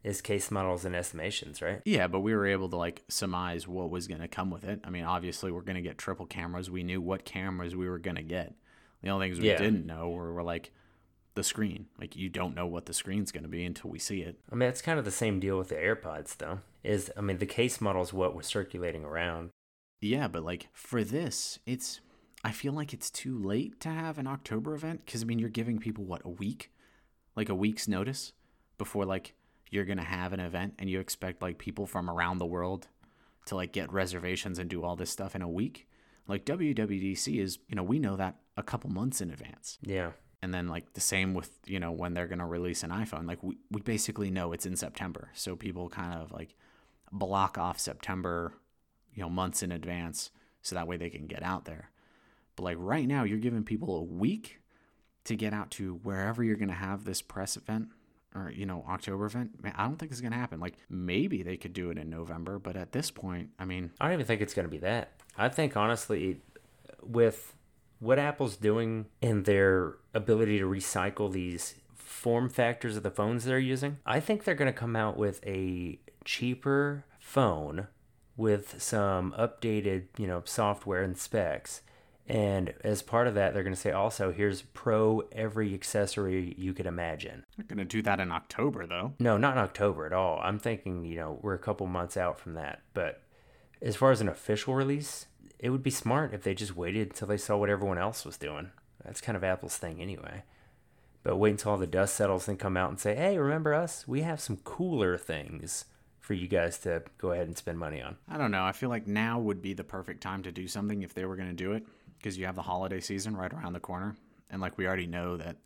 [0.04, 1.82] is case models and estimations, right?
[1.86, 4.82] Yeah, but we were able to like surmise what was going to come with it.
[4.84, 6.72] I mean, obviously, we're going to get triple cameras.
[6.72, 8.56] We knew what cameras we were going to get.
[9.04, 9.58] The only things we Yeah.
[9.58, 10.72] didn't know were, were like
[11.34, 11.88] the screen.
[12.00, 14.40] Like you don't know what the screen's going to be until we see it.
[14.52, 16.60] I mean, it's kind of the same deal with the AirPods, though.
[16.84, 19.52] Is I mean, the case model is what was circulating around.
[20.02, 22.02] Yeah, but like for this, it's
[22.44, 25.50] I feel like it's too late to have an October event cuz I mean, you're
[25.50, 26.72] giving people what, a week?
[27.36, 28.34] Like a week's notice
[28.78, 29.36] before like
[29.70, 32.90] you're going to have an event and you expect like people from around the world
[33.46, 35.88] to like get reservations and do all this stuff in a week?
[36.28, 39.80] Like WWDC is, you know, we know that a couple months in advance.
[39.82, 40.12] Yeah.
[40.42, 43.28] And then like the same with, you know, when they're going to release an iPhone.
[43.28, 45.30] Like we we basically know it's in September.
[45.34, 46.56] So people kind of like
[47.12, 48.54] block off September,
[49.14, 50.32] you know, months in advance
[50.62, 51.92] so that way they can get out there.
[52.56, 54.62] But like right now you're giving people a week
[55.26, 57.90] to get out to wherever you're going to have this press event
[58.36, 59.62] or you know October event.
[59.62, 60.60] Man, I don't think it's going to happen.
[60.60, 64.06] Like maybe they could do it in November, but at this point, I mean, I
[64.06, 65.14] don't even think it's going to be that.
[65.38, 66.42] I think honestly,
[67.02, 67.54] with
[68.02, 73.60] what Apple's doing and their ability to recycle these form factors of the phones they're
[73.60, 77.88] using, I think they're going to come out with a cheaper phone
[78.36, 81.82] with some updated, you know, software and specs.
[82.28, 86.74] And as part of that, they're going to say also, here's pro every accessory you
[86.74, 87.46] could imagine.
[87.56, 89.14] they're going to do that in October though.
[89.20, 90.40] No, not in October at all.
[90.42, 92.82] I'm thinking, you know, we're a couple months out from that.
[92.94, 93.22] But
[93.82, 95.28] as far as an official release,
[95.62, 98.36] it would be smart if they just waited until they saw what everyone else was
[98.36, 98.72] doing.
[99.06, 100.44] That's kind of Apple's thing anyway.
[101.24, 104.08] But wait until all the dust settles and come out and say, hey, remember us?
[104.08, 105.86] We have some cooler things
[106.20, 108.18] for you guys to go ahead and spend money on.
[108.28, 108.64] I don't know.
[108.64, 111.36] I feel like now would be the perfect time to do something if they were
[111.36, 111.86] going to do it
[112.18, 114.16] because you have the holiday season right around the corner.
[114.50, 115.58] And like we already know that,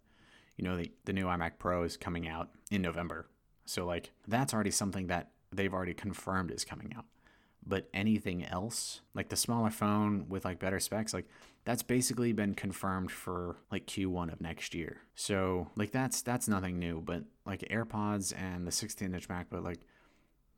[0.58, 3.28] you know, the, the new iMac Pro is coming out in November.
[3.66, 7.06] So like that's already something that they've already confirmed is coming out.
[7.68, 11.26] But anything else, like the smaller phone with like better specs, like
[11.64, 14.98] that's basically been confirmed for like Q1 of next year.
[15.16, 17.02] So like that's that's nothing new.
[17.02, 19.80] But like AirPods and the 16 inch MacBook, like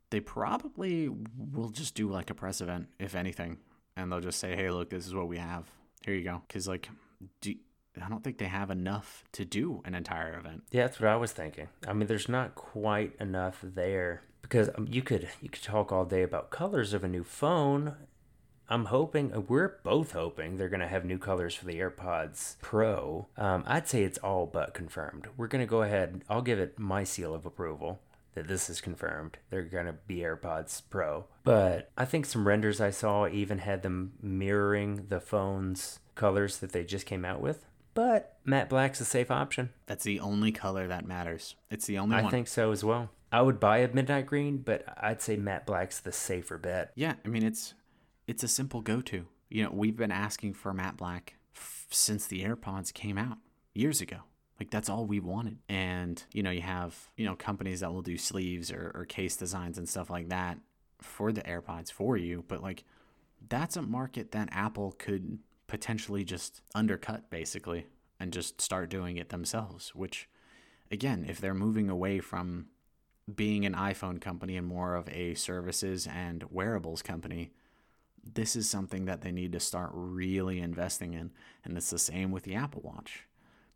[0.09, 3.57] they probably will just do like a press event, if anything,
[3.95, 5.69] and they'll just say, "Hey, look, this is what we have.
[6.05, 6.89] Here you go." Because like,
[7.41, 7.55] do,
[8.03, 10.63] I don't think they have enough to do an entire event.
[10.71, 11.67] Yeah, that's what I was thinking.
[11.87, 16.05] I mean, there's not quite enough there because um, you could you could talk all
[16.05, 17.95] day about colors of a new phone.
[18.69, 23.27] I'm hoping uh, we're both hoping they're gonna have new colors for the AirPods Pro.
[23.37, 25.27] Um, I'd say it's all but confirmed.
[25.37, 26.23] We're gonna go ahead.
[26.29, 27.99] I'll give it my seal of approval
[28.35, 29.37] that this is confirmed.
[29.49, 31.25] They're gonna be AirPods Pro.
[31.43, 36.71] But I think some renders I saw even had them mirroring the phone's colors that
[36.71, 37.65] they just came out with.
[37.97, 39.71] But matte black's a safe option.
[39.87, 41.55] That's the only color that matters.
[41.71, 42.29] It's the only I one.
[42.29, 43.09] think so as well.
[43.31, 46.91] I would buy a midnight green, but I'd say matte black's the safer bet.
[46.93, 47.73] Yeah, I mean it's
[48.27, 49.25] it's a simple go-to.
[49.49, 53.39] You know, we've been asking for matte black f- since the AirPods came out
[53.73, 54.17] years ago.
[54.59, 55.57] Like that's all we wanted.
[55.67, 59.35] And you know, you have you know companies that will do sleeves or, or case
[59.35, 60.59] designs and stuff like that
[61.01, 62.83] for the AirPods for you, but like
[63.49, 67.85] that's a market that Apple could potentially just undercut basically
[68.19, 69.93] and just start doing it themselves.
[69.93, 70.27] Which,
[70.91, 72.67] again, if they're moving away from
[73.33, 77.51] being an iPhone company and more of a services and wearables company,
[78.33, 81.31] this is something that they need to start really investing in.
[81.63, 83.27] And it's the same with the Apple Watch.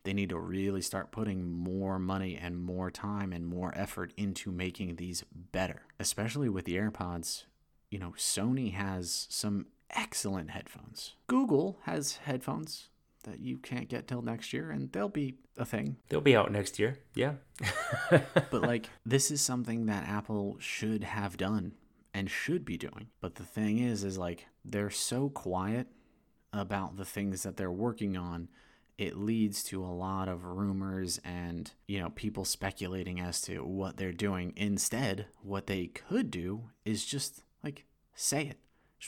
[0.03, 4.51] They need to really start putting more money and more time and more effort into
[4.51, 7.43] making these better, especially with the AirPods.
[7.91, 11.13] You know, Sony has some excellent headphones.
[11.27, 12.89] Google has headphones
[13.23, 15.97] that you can't get till next year, and they'll be a thing.
[16.09, 16.97] They'll be out next year.
[17.15, 17.33] Yeah.
[18.49, 21.73] But like, this is something that Apple should have done
[22.13, 23.07] and should be doing.
[23.21, 25.87] But the thing is, is like, they're so quiet
[26.51, 28.49] about the things that they're working on.
[28.97, 33.97] It leads to a lot of rumors and, you know, people speculating as to what
[33.97, 34.53] they're doing.
[34.57, 38.59] Instead, what they could do is just like say it.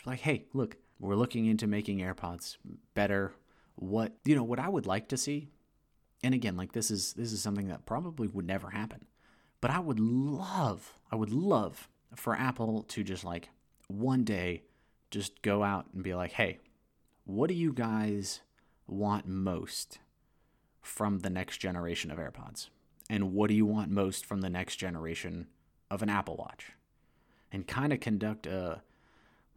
[0.01, 2.55] Be like, hey, look, We're looking into making AirPods
[2.93, 3.33] better.
[3.75, 5.49] What you know, what I would like to see,
[6.23, 9.05] and again, like this is this is something that probably would never happen.
[9.59, 13.49] But I would love, I would love for Apple to just like
[13.87, 14.63] one day
[15.11, 16.59] just go out and be like, hey,
[17.25, 18.41] what do you guys
[18.87, 19.99] want most
[20.81, 22.69] from the next generation of AirPods?
[23.09, 25.47] And what do you want most from the next generation
[25.89, 26.71] of an Apple Watch?
[27.51, 28.81] And kind of conduct a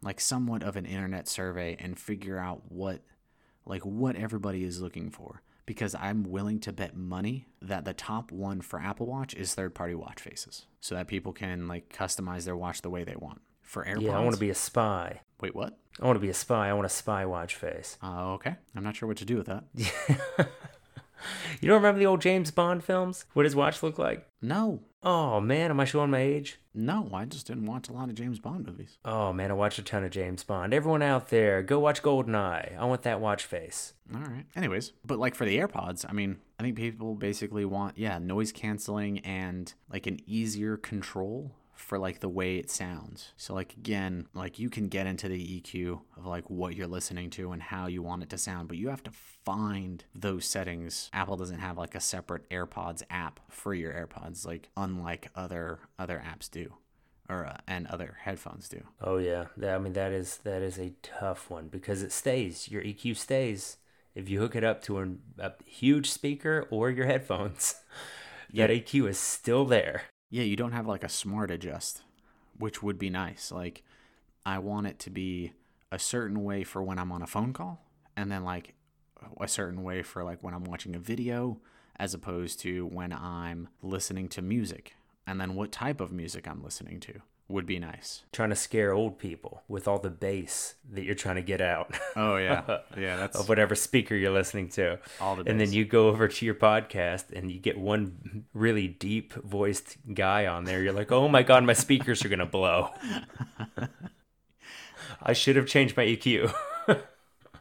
[0.01, 3.01] like somewhat of an internet survey and figure out what
[3.65, 8.31] like what everybody is looking for because I'm willing to bet money that the top
[8.31, 12.45] one for Apple Watch is third party watch faces so that people can like customize
[12.45, 13.41] their watch the way they want.
[13.61, 15.21] For AirPods, Yeah, I want to be a spy.
[15.41, 15.77] Wait, what?
[16.01, 16.69] I want to be a spy.
[16.69, 17.97] I want a spy watch face.
[18.01, 18.55] Uh, okay.
[18.73, 19.65] I'm not sure what to do with that.
[21.61, 23.25] You don't remember the old James Bond films?
[23.33, 24.27] What his watch looked like?
[24.41, 26.59] No, Oh man, am I showing my age?
[26.77, 28.99] no, I just didn't watch a lot of James Bond movies.
[29.03, 30.73] Oh man, I watched a ton of James Bond.
[30.73, 32.77] Everyone out there, go watch GoldenEye.
[32.77, 33.93] I want that watch face.
[34.13, 34.45] All right.
[34.55, 38.51] Anyways, but like for the AirPods, I mean, I think people basically want, yeah, noise
[38.51, 43.31] canceling and like an easier control for like the way it sounds.
[43.37, 47.29] So like again, like you can get into the EQ of like what you're listening
[47.31, 51.09] to and how you want it to sound, but you have to find those settings.
[51.13, 56.23] Apple doesn't have like a separate AirPods app for your AirPods like unlike other other
[56.25, 56.73] apps do
[57.29, 58.81] or uh, and other headphones do.
[59.01, 62.69] Oh yeah, that, I mean that is that is a tough one because it stays.
[62.69, 63.77] Your EQ stays
[64.15, 67.75] if you hook it up to an, a huge speaker or your headphones.
[68.53, 70.03] That EQ is still there.
[70.29, 72.01] Yeah, you don't have like a smart adjust,
[72.57, 73.51] which would be nice.
[73.51, 73.83] Like,
[74.45, 75.53] I want it to be
[75.91, 77.81] a certain way for when I'm on a phone call,
[78.15, 78.73] and then like
[79.39, 81.59] a certain way for like when I'm watching a video,
[81.95, 84.95] as opposed to when I'm listening to music.
[85.25, 88.23] And then what type of music I'm listening to would be nice.
[88.33, 91.95] Trying to scare old people with all the bass that you're trying to get out
[92.15, 94.99] Oh yeah, yeah, that's of whatever speaker you're listening to.
[95.21, 95.49] all the.
[95.49, 99.97] And then you go over to your podcast and you get one really deep voiced
[100.13, 100.81] guy on there.
[100.81, 102.89] You're like, oh my God, my speakers are going to blow.
[105.21, 106.53] I should have changed my EQ.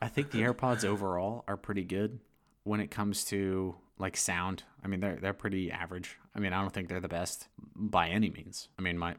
[0.03, 2.21] I think the AirPods overall are pretty good
[2.65, 4.65] when it comes to like sound.
[4.85, 6.19] I mean, they're they're pretty average.
[6.35, 8.69] I mean, I don't think they're the best by any means.
[8.79, 9.17] I mean, my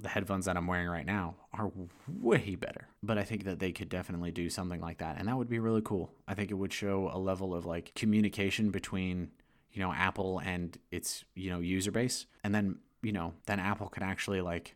[0.00, 1.70] the headphones that I'm wearing right now are
[2.08, 2.88] way better.
[3.02, 5.58] But I think that they could definitely do something like that, and that would be
[5.58, 6.12] really cool.
[6.26, 9.30] I think it would show a level of like communication between
[9.72, 13.88] you know Apple and its you know user base, and then you know then Apple
[13.88, 14.74] can actually like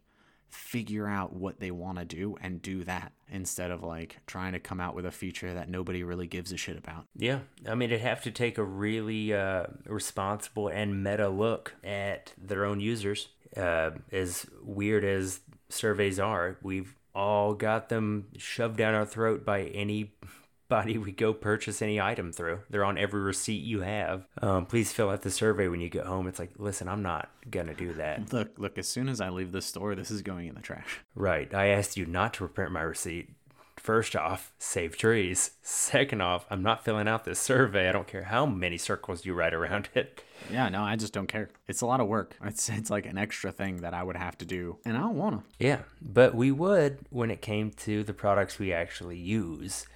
[0.52, 4.58] figure out what they want to do and do that instead of like trying to
[4.58, 7.06] come out with a feature that nobody really gives a shit about.
[7.16, 12.34] Yeah, I mean, it'd have to take a really uh, responsible and meta look at
[12.36, 13.28] their own users.
[13.56, 15.40] Uh, as weird as
[15.70, 19.60] surveys are, we've all got them shoved down our throat by
[20.80, 22.60] we go purchase any item through.
[22.70, 24.26] They're on every receipt you have.
[24.40, 26.26] Um, please fill out the survey when you get home.
[26.26, 28.32] It's like, listen, I'm not gonna do that.
[28.32, 31.00] Look, look, as soon as I leave this store, this is going in the trash.
[31.14, 31.52] Right.
[31.54, 33.30] I asked you not to print my receipt.
[33.76, 35.52] First off, save trees.
[35.60, 37.88] Second off, I'm not filling out this survey.
[37.88, 40.22] I don't care how many circles you write around it.
[40.52, 41.50] Yeah, no, I just don't care.
[41.66, 42.36] It's a lot of work.
[42.44, 45.16] It's it's like an extra thing that I would have to do, and I don't
[45.16, 45.64] want to.
[45.64, 49.86] Yeah, but we would when it came to the products we actually use,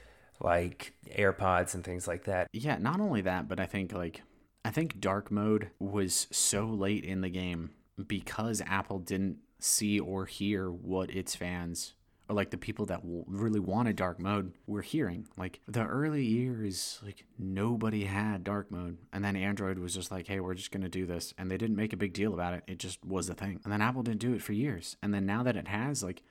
[0.41, 2.49] like AirPods and things like that.
[2.53, 4.23] Yeah, not only that, but I think like
[4.65, 7.71] I think dark mode was so late in the game
[8.07, 11.95] because Apple didn't see or hear what its fans
[12.29, 15.29] or like the people that w- really wanted dark mode were hearing.
[15.37, 20.27] Like the early years, like nobody had dark mode, and then Android was just like,
[20.27, 22.65] "Hey, we're just gonna do this," and they didn't make a big deal about it.
[22.67, 25.27] It just was a thing, and then Apple didn't do it for years, and then
[25.27, 26.23] now that it has, like.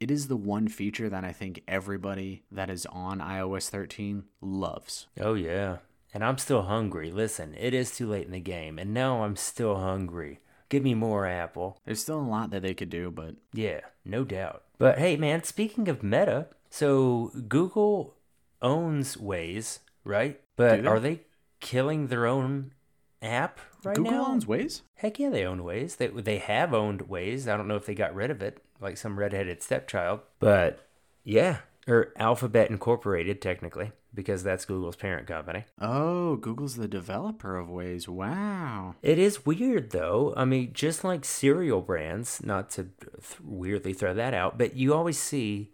[0.00, 5.08] It is the one feature that I think everybody that is on iOS 13 loves.
[5.20, 5.76] Oh, yeah.
[6.14, 7.10] And I'm still hungry.
[7.12, 10.40] Listen, it is too late in the game, and now I'm still hungry.
[10.70, 11.78] Give me more Apple.
[11.84, 14.62] There's still a lot that they could do, but Yeah, no doubt.
[14.78, 18.14] But hey, man, speaking of Meta, so Google
[18.62, 20.40] owns Waze, right?
[20.56, 21.20] But are they
[21.60, 22.72] killing their own
[23.20, 24.26] app right Google now?
[24.28, 24.80] owns Waze.
[24.94, 25.96] Heck yeah, they own Waze.
[25.98, 27.52] They they have owned Waze.
[27.52, 30.20] I don't know if they got rid of it, like some redheaded stepchild.
[30.38, 30.86] But
[31.24, 35.64] yeah, or Alphabet Incorporated, technically, because that's Google's parent company.
[35.80, 38.08] Oh, Google's the developer of Waze.
[38.08, 38.94] Wow.
[39.02, 40.34] It is weird though.
[40.36, 44.94] I mean, just like cereal brands, not to th- weirdly throw that out, but you
[44.94, 45.72] always see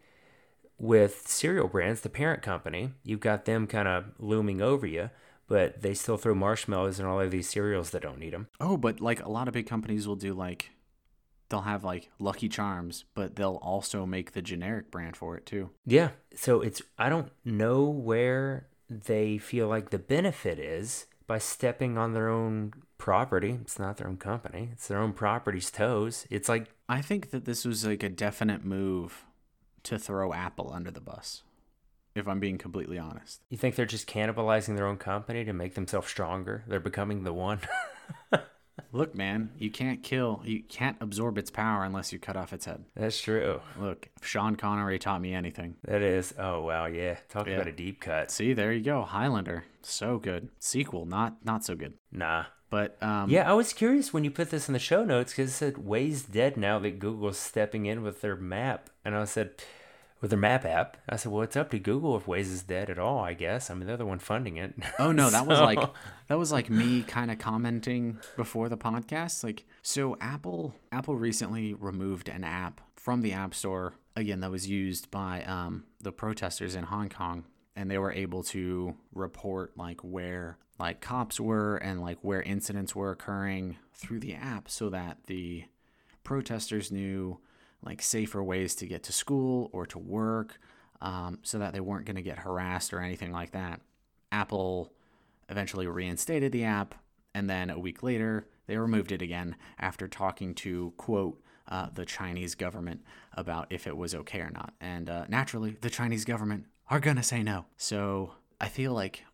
[0.78, 5.10] with cereal brands, the parent company, you've got them kind of looming over you,
[5.48, 8.48] but they still throw marshmallows in all of these cereals that don't need them.
[8.60, 10.70] Oh, but like a lot of big companies will do like
[11.48, 15.70] they'll have like Lucky Charms, but they'll also make the generic brand for it too.
[15.84, 16.10] Yeah.
[16.34, 22.12] So it's I don't know where they feel like the benefit is by stepping on
[22.12, 23.58] their own property.
[23.60, 24.70] It's not their own company.
[24.72, 26.26] It's their own property's toes.
[26.30, 29.24] It's like I think that this was like a definite move
[29.84, 31.42] to throw Apple under the bus.
[32.14, 33.42] If I'm being completely honest.
[33.50, 36.64] you think they're just cannibalizing their own company to make themselves stronger.
[36.66, 37.60] They're becoming the one.
[38.92, 42.66] Look, man, you can't kill, you can't absorb its power unless you cut off its
[42.66, 42.84] head.
[42.94, 43.60] That's true.
[43.78, 45.76] Look, Sean Connery taught me anything.
[45.84, 46.34] That is.
[46.38, 47.16] Oh wow, yeah.
[47.28, 47.54] Talk Yeah.
[47.54, 48.30] about a deep cut.
[48.30, 49.02] See, there you go.
[49.02, 49.64] Highlander.
[49.82, 50.48] So good.
[50.58, 51.94] Sequel, not not so good.
[52.12, 52.44] Nah.
[52.68, 55.50] But um Yeah, I was curious when you put this in the show notes because
[55.50, 59.52] it said Waze dead now that Google's stepping in with their map, and I said,
[60.20, 60.96] with their map app.
[61.08, 63.18] I said, well, it's up to Google if Waze is dead at all.
[63.20, 63.70] I guess.
[63.70, 64.74] I mean, they're the one funding it.
[64.98, 65.78] Oh no, that was like
[66.28, 69.44] that was like me kind of commenting before the podcast.
[69.44, 74.68] Like so Apple Apple recently removed an app from the App Store again that was
[74.68, 77.44] used by um, the protesters in Hong Kong
[77.76, 82.96] and they were able to report like where like cops were and like where incidents
[82.96, 85.64] were occurring through the app so that the
[86.24, 87.38] protesters knew
[87.86, 90.58] like safer ways to get to school or to work
[91.00, 93.80] um, so that they weren't going to get harassed or anything like that.
[94.32, 94.92] Apple
[95.48, 96.94] eventually reinstated the app,
[97.34, 102.04] and then a week later, they removed it again after talking to, quote, uh, the
[102.04, 103.02] Chinese government
[103.34, 104.74] about if it was okay or not.
[104.80, 107.66] And uh, naturally, the Chinese government are going to say no.
[107.76, 109.24] So I feel like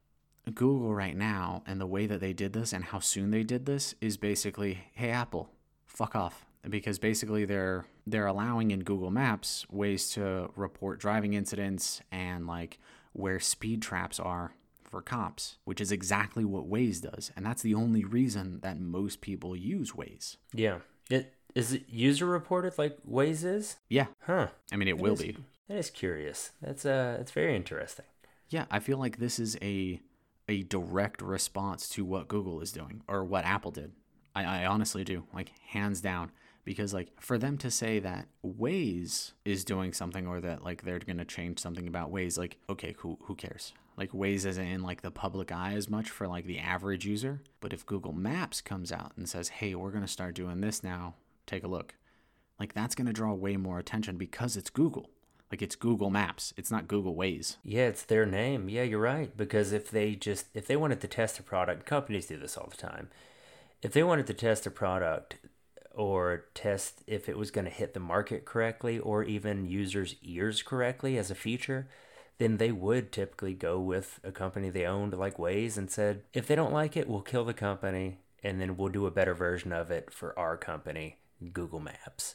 [0.54, 3.66] Google right now and the way that they did this and how soon they did
[3.66, 5.50] this is basically, hey, Apple,
[5.86, 6.46] fuck off.
[6.68, 12.78] Because basically they're they're allowing in Google Maps ways to report driving incidents and like
[13.12, 14.54] where speed traps are
[14.84, 17.32] for cops, which is exactly what Waze does.
[17.36, 20.36] And that's the only reason that most people use Waze.
[20.52, 20.78] yeah.
[21.10, 23.76] It is it user reported like Waze is?
[23.88, 24.48] Yeah, Huh.
[24.72, 25.36] I mean it That will is- be.
[25.68, 26.50] That is curious.
[26.60, 28.04] That's uh, it's very interesting.
[28.50, 30.00] Yeah, I feel like this is a
[30.48, 33.92] a direct response to what Google is doing or what Apple did.
[34.34, 36.30] I, I honestly do, like hands down.
[36.64, 40.98] Because like for them to say that Waze is doing something or that like they're
[41.00, 43.72] gonna change something about Waze, like okay, who who cares?
[43.96, 47.42] Like Waze isn't in like the public eye as much for like the average user.
[47.60, 51.14] But if Google Maps comes out and says, hey, we're gonna start doing this now,
[51.46, 51.94] take a look.
[52.58, 55.10] Like that's gonna draw way more attention because it's Google.
[55.50, 56.54] Like it's Google Maps.
[56.56, 57.56] It's not Google Waze.
[57.62, 58.70] Yeah, it's their name.
[58.70, 59.36] Yeah, you're right.
[59.36, 62.68] Because if they just if they wanted to test a product, companies do this all
[62.70, 63.10] the time.
[63.82, 65.36] If they wanted to test a product
[65.94, 70.62] or test if it was going to hit the market correctly or even users' ears
[70.62, 71.88] correctly as a feature,
[72.38, 76.46] then they would typically go with a company they owned like Waze and said, if
[76.46, 79.72] they don't like it, we'll kill the company and then we'll do a better version
[79.72, 81.18] of it for our company,
[81.52, 82.34] Google Maps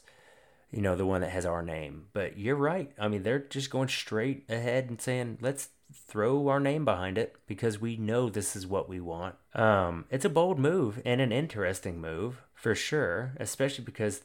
[0.70, 2.06] you know, the one that has our name.
[2.12, 2.90] But you're right.
[2.98, 5.70] I mean, they're just going straight ahead and saying, let's
[6.06, 9.36] throw our name behind it because we know this is what we want.
[9.54, 14.22] Um, it's a bold move and an interesting move for sure, especially because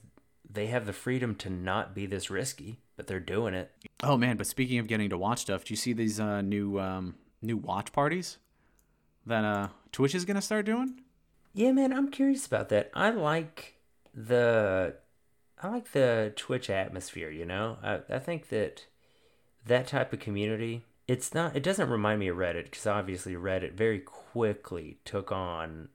[0.50, 3.72] they have the freedom to not be this risky, but they're doing it.
[4.02, 6.80] Oh man, but speaking of getting to watch stuff, do you see these uh, new
[6.80, 7.14] um,
[7.44, 8.40] new watch parties
[9.28, 11.02] that uh, Twitch is gonna start doing?
[11.54, 12.90] Yeah, man, I'm curious about that.
[12.96, 13.76] I like
[14.16, 14.96] the
[15.62, 17.78] I like the Twitch atmosphere, you know?
[17.84, 18.88] I, I think that
[19.66, 23.74] that type of community, it's not it doesn't remind me of Reddit because obviously Reddit
[23.74, 25.90] very quickly took on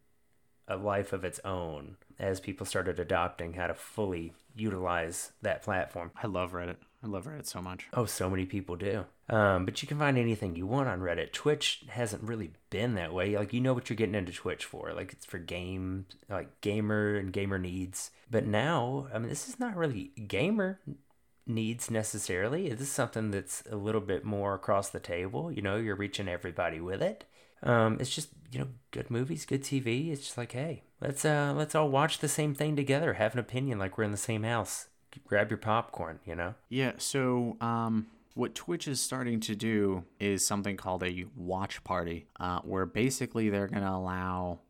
[0.69, 6.11] a life of its own as people started adopting how to fully utilize that platform.
[6.23, 6.77] I love Reddit.
[7.03, 7.87] I love Reddit so much.
[7.95, 9.05] Oh, so many people do.
[9.29, 11.33] Um, but you can find anything you want on Reddit.
[11.33, 13.37] Twitch hasn't really been that way.
[13.37, 14.93] Like you know what you're getting into Twitch for.
[14.93, 18.11] Like it's for game, like gamer and gamer needs.
[18.31, 20.81] But now, I mean, this is not really gamer
[21.47, 22.69] needs necessarily.
[22.71, 25.53] This is something that's a little bit more across the table.
[25.53, 27.25] You know, you're reaching everybody with it.
[27.63, 30.11] Um, it's just you know good movies, good TV.
[30.11, 33.41] It's just like hey, let's uh let's all watch the same thing together, have an
[33.41, 34.89] opinion like we're in the same house.
[35.27, 36.55] Grab your popcorn, you know.
[36.69, 36.93] Yeah.
[36.99, 42.61] So um, what Twitch is starting to do is something called a watch party, uh,
[42.61, 44.61] where basically they're gonna allow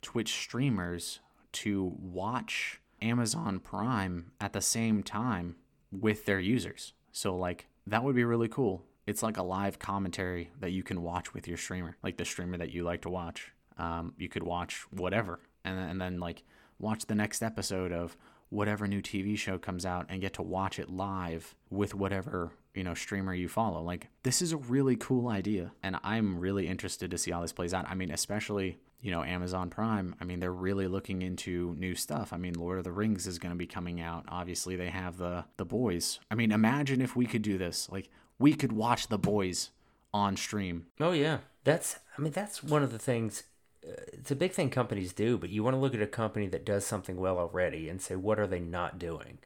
[0.00, 1.20] Twitch streamers
[1.52, 5.56] to watch Amazon Prime at the same time
[5.90, 6.92] with their users.
[7.12, 8.84] So like that would be really cool.
[9.08, 12.58] It's like a live commentary that you can watch with your streamer, like the streamer
[12.58, 13.52] that you like to watch.
[13.78, 16.42] Um, you could watch whatever, and and then like
[16.78, 18.16] watch the next episode of
[18.50, 22.84] whatever new TV show comes out and get to watch it live with whatever you
[22.84, 23.82] know streamer you follow.
[23.82, 27.52] Like this is a really cool idea, and I'm really interested to see how this
[27.52, 27.88] plays out.
[27.88, 32.32] I mean, especially you know, Amazon Prime, I mean, they're really looking into new stuff.
[32.32, 34.24] I mean, Lord of the Rings is going to be coming out.
[34.28, 36.18] Obviously, they have the the boys.
[36.30, 37.88] I mean, imagine if we could do this.
[37.90, 39.70] Like, we could watch the boys
[40.12, 40.86] on stream.
[41.00, 41.96] Oh yeah, that's.
[42.16, 43.44] I mean, that's one of the things.
[43.86, 46.46] Uh, it's a big thing companies do, but you want to look at a company
[46.48, 49.38] that does something well already and say, what are they not doing?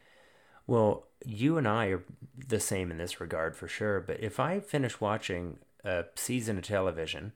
[0.66, 2.04] Well, you and I are
[2.48, 4.00] the same in this regard for sure.
[4.00, 7.32] But if I finish watching a season of television,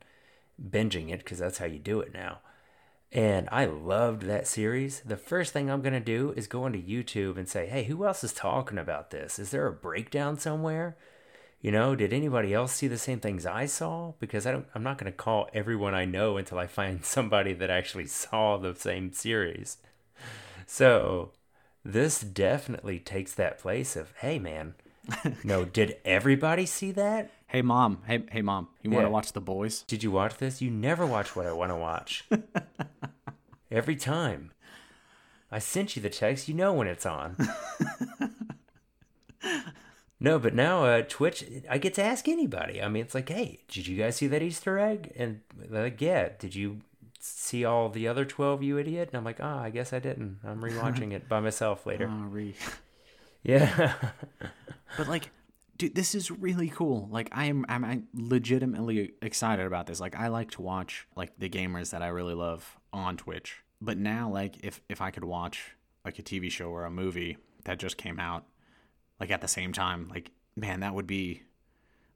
[0.62, 2.38] binging it because that's how you do it now,
[3.12, 6.82] and I loved that series, the first thing I'm going to do is go onto
[6.82, 9.38] YouTube and say, hey, who else is talking about this?
[9.38, 10.96] Is there a breakdown somewhere?
[11.66, 14.12] You know, did anybody else see the same things I saw?
[14.20, 17.54] Because I don't, I'm not going to call everyone I know until I find somebody
[17.54, 19.78] that actually saw the same series.
[20.64, 21.32] So
[21.84, 24.74] this definitely takes that place of, hey, man,
[25.42, 27.32] no, did everybody see that?
[27.48, 29.82] Hey mom, hey hey mom, you want to watch the boys?
[29.82, 30.62] Did you watch this?
[30.62, 32.28] You never watch what I want to watch.
[33.72, 34.52] Every time.
[35.50, 37.36] I sent you the text, you know when it's on.
[40.20, 42.82] No, but now uh, Twitch, I get to ask anybody.
[42.82, 45.12] I mean, it's like, hey, did you guys see that Easter egg?
[45.16, 46.30] And they're like, yeah.
[46.38, 46.78] Did you
[47.20, 49.08] see all the other 12, you idiot?
[49.12, 50.38] And I'm like, ah, I guess I didn't.
[50.44, 52.08] I'm rewatching it by myself later.
[52.12, 52.54] Oh, re-
[53.42, 53.94] Yeah.
[54.96, 55.30] But like,
[55.76, 57.08] dude, this is really cool.
[57.10, 60.00] Like, I am I'm, I'm legitimately excited about this.
[60.00, 63.62] Like, I like to watch like the gamers that I really love on Twitch.
[63.82, 67.36] But now, like, if if I could watch like a TV show or a movie
[67.64, 68.46] that just came out,
[69.20, 71.42] like at the same time, like, man, that would be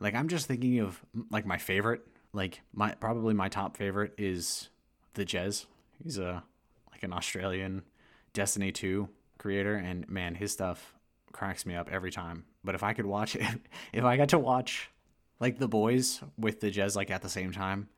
[0.01, 2.07] like I'm just thinking of like my favorite.
[2.33, 4.71] Like my probably my top favorite is
[5.15, 5.67] the Jez.
[6.03, 6.43] He's a
[6.91, 7.83] like an Australian
[8.33, 10.95] Destiny 2 creator and man, his stuff
[11.33, 12.45] cracks me up every time.
[12.65, 13.61] But if I could watch it,
[13.93, 14.91] if I got to watch
[15.39, 17.89] like the boys with the Jez like at the same time,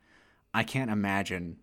[0.53, 1.59] I can't imagine.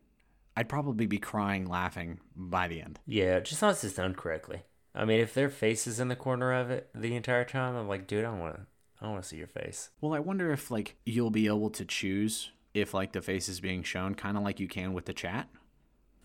[0.58, 3.00] I'd probably be crying laughing by the end.
[3.06, 4.64] Yeah, just unless it's done correctly.
[4.96, 7.88] I mean, if their face is in the corner of it the entire time, I'm
[7.88, 8.62] like, dude, I don't want to.
[9.02, 9.92] I don't want to see your face.
[10.02, 13.60] Well, I wonder if like you'll be able to choose if like the face is
[13.60, 15.48] being shown, kind of like you can with the chat.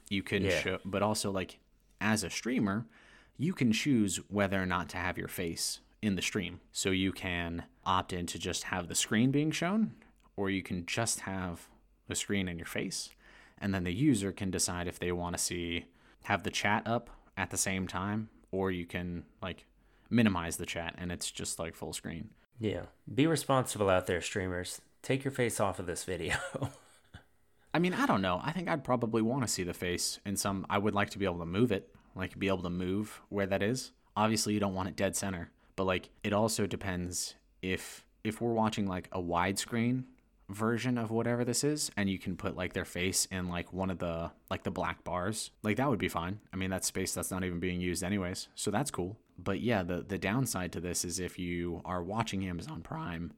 [0.09, 0.61] You can Yeah.
[0.61, 1.59] show, but also like
[2.01, 2.87] as a streamer,
[3.37, 6.61] you can choose whether or not to have your face in the stream.
[6.73, 9.95] So you can opt in to just have the screen being shown,
[10.37, 11.69] or you can just have
[12.09, 13.11] the screen and your face,
[13.59, 15.87] and then the user can decide if they want to see
[16.25, 19.67] have the chat up at the same time, or you can like
[20.09, 22.31] minimize the chat and it's just like full screen.
[22.61, 22.83] Yeah,
[23.13, 24.81] be responsible out there, streamers.
[25.03, 26.37] Take your face off of this video.
[27.75, 28.41] I mean, I don't know.
[28.43, 30.65] I think I'd probably want to see the face in some.
[30.71, 33.47] I would like to be able to move it, like be able to move where
[33.47, 33.91] that is.
[34.17, 38.53] Obviously, you don't want it dead center, but like it also depends if if we're
[38.53, 40.05] watching like a widescreen
[40.55, 43.91] version of whatever this is, and you can put like their face in like one
[43.91, 46.41] of the like the black bars, like that would be fine.
[46.53, 49.19] I mean, that's space that's not even being used anyways, so that's cool.
[49.39, 53.33] But yeah, the the downside to this is if you are watching Amazon Prime,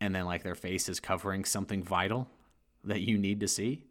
[0.00, 2.28] and then like their face is covering something vital
[2.84, 3.84] that you need to see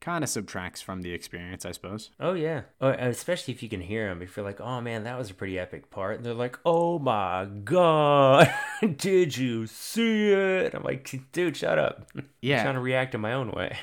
[0.00, 3.80] kind of subtracts from the experience i suppose oh yeah, oh, especially if you can
[3.80, 4.22] hear them.
[4.22, 6.98] If you're like, oh man, that was a pretty epic part, and they're like, oh
[6.98, 8.52] my god,
[8.96, 10.74] did you see it?
[10.74, 12.10] I'm like, dude, shut up.
[12.40, 13.76] Yeah, I'm trying to react in my own way.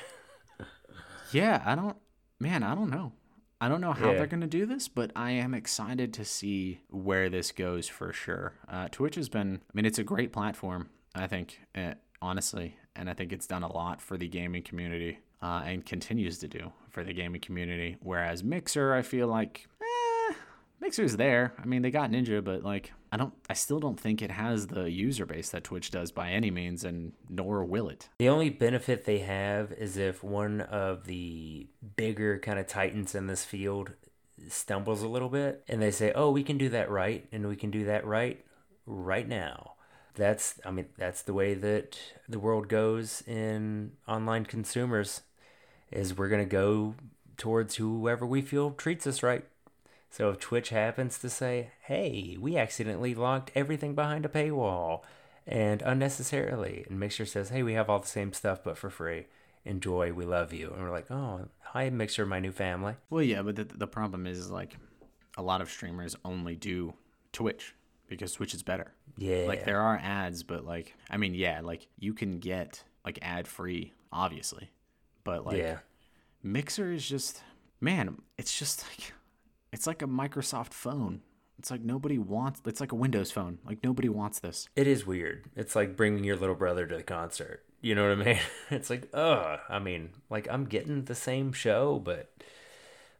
[1.32, 1.96] yeah i don't
[2.38, 3.12] man i don't know
[3.60, 4.18] i don't know how Yeah.
[4.18, 8.12] they're going to do this but i am excited to see where this goes for
[8.12, 12.76] sure uh, twitch has been i mean it's a great platform i think uh, honestly
[12.94, 16.48] and i think it's done a lot for the gaming community uh, and continues to
[16.48, 17.98] do for the gaming community.
[18.00, 20.34] Whereas mixer i feel like eh,
[20.80, 21.52] mixer's there.
[21.62, 24.68] I mean they got ninja but like i don't i still don't think it has
[24.68, 28.08] the user base that twitch does by any means and nor will it.
[28.18, 33.26] The only benefit they have is if one of the bigger kind of titans in
[33.26, 33.92] this field
[34.48, 37.56] stumbles a little bit and they say, "Oh, we can do that right and we
[37.56, 38.42] can do that right
[38.86, 39.72] right now."
[40.14, 45.20] That's I mean, that's the way that the world goes in online consumers
[45.94, 46.94] is we're going to go
[47.36, 49.44] towards whoever we feel treats us right.
[50.10, 55.02] So if Twitch happens to say, "Hey, we accidentally locked everything behind a paywall,"
[55.46, 59.26] and unnecessarily, and Mixer says, "Hey, we have all the same stuff but for free.
[59.64, 63.42] Enjoy, we love you," and we're like, "Oh, hi, Mixer, my new family." Well, yeah,
[63.42, 64.76] but the, the problem is like
[65.36, 66.94] a lot of streamers only do
[67.32, 67.74] Twitch
[68.06, 68.92] because Twitch is better.
[69.16, 73.18] Yeah, Like there are ads, but like I mean, yeah, like you can get like
[73.22, 74.70] ad free, obviously,
[75.24, 75.78] but like yeah,
[76.42, 77.42] Mixer is just
[77.80, 79.12] man, it's just like
[79.72, 81.22] it's like a Microsoft phone.
[81.58, 82.60] It's like nobody wants.
[82.66, 83.58] It's like a Windows phone.
[83.64, 84.68] Like nobody wants this.
[84.76, 85.44] it is weird.
[85.56, 87.64] It's like bringing your little brother to the concert.
[87.80, 88.38] You know what I mean?
[88.70, 89.60] It's like, ugh.
[89.68, 92.30] I mean, like I'm getting the same show, but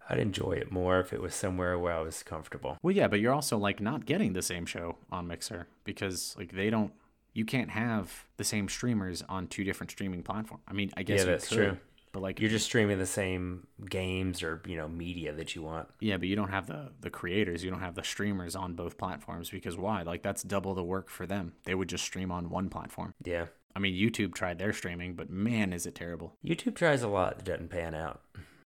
[0.08, 2.78] I'd enjoy it more if it was somewhere where I was comfortable.
[2.82, 6.52] Well, yeah, but you're also like not getting the same show on Mixer because like
[6.52, 6.92] they don't.
[7.34, 10.62] You can't have the same streamers on two different streaming platforms.
[10.68, 11.76] I mean, I guess Yeah, that's could, true.
[12.14, 15.88] But like, You're just streaming the same games or you know media that you want.
[16.00, 17.64] yeah, but you don't have the the creators.
[17.64, 20.02] You don't have the streamers on both platforms because why?
[20.02, 21.54] Like that's double the work for them.
[21.64, 23.14] They would just stream on one platform.
[23.24, 26.36] Yeah, I mean, YouTube tried their streaming, but man, is it terrible.
[26.44, 28.20] YouTube tries a lot that doesn't pan out.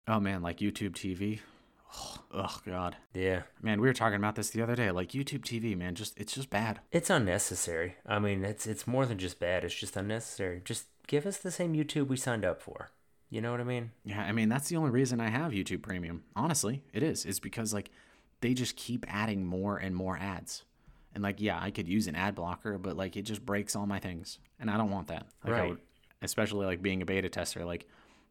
[0.09, 1.39] Oh man, like YouTube TV.
[2.35, 4.91] Oh god, Yeah, man, we were talking about this the other day.
[4.91, 6.81] Like YouTube TV, man, just it's just bad.
[6.91, 7.95] it's unnecessary.
[8.05, 9.63] I mean, it's it's more than just bad.
[9.65, 10.63] It's just unnecessary.
[10.65, 12.91] Just give us the same YouTube we signed up for.
[13.29, 13.91] You know what I mean?
[14.05, 16.25] Yeah, I mean that's the only reason I have YouTube Premium.
[16.37, 17.25] Honestly, it is.
[17.27, 17.91] Is because like
[18.41, 20.65] they just keep adding more and more ads.
[21.15, 23.87] And like, yeah, I could use an ad blocker, but like it just breaks all
[23.87, 25.27] my things, and I don't want that.
[25.45, 25.69] Like, I Right.
[25.71, 25.81] would-
[26.23, 27.87] especially like being a beta tester, like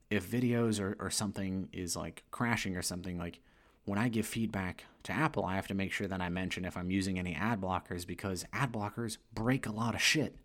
[0.10, 3.39] if videos or, or something is like crashing or something, like
[3.86, 6.78] when I give feedback to Apple, I have to make sure that I mention if
[6.78, 10.36] I'm using any ad blockers because ad blockers break a lot of shit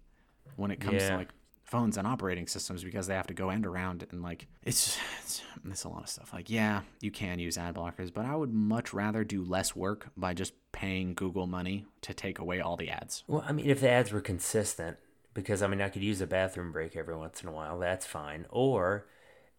[0.57, 1.29] when it comes to like
[1.71, 5.43] phones and operating systems because they have to go end around and like it's, it's
[5.65, 6.33] it's a lot of stuff.
[6.33, 10.09] Like yeah, you can use ad blockers, but I would much rather do less work
[10.17, 13.23] by just paying Google money to take away all the ads.
[13.29, 14.97] Well, I mean, if the ads were consistent,
[15.33, 17.79] because I mean, I could use a bathroom break every once in a while.
[17.79, 18.47] That's fine.
[18.51, 19.07] Or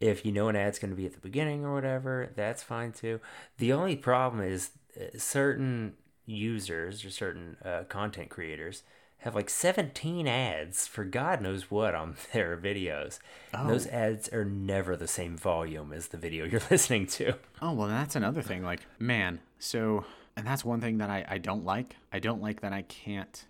[0.02, 2.92] if you know an ad's going to be at the beginning or whatever, that's fine
[2.92, 3.22] too.
[3.58, 5.94] The only problem is uh, certain
[6.26, 8.84] users or certain uh, content creators
[9.22, 13.20] have like 17 ads for God knows what on their videos.
[13.54, 13.92] And Those oh.
[13.92, 17.36] ads are never the same volume as the video you're listening to.
[17.62, 18.64] Oh well, that's another thing.
[18.64, 20.06] Like man, so
[20.36, 21.96] and that's one thing that I I don't like.
[22.12, 23.46] I don't like that I can't.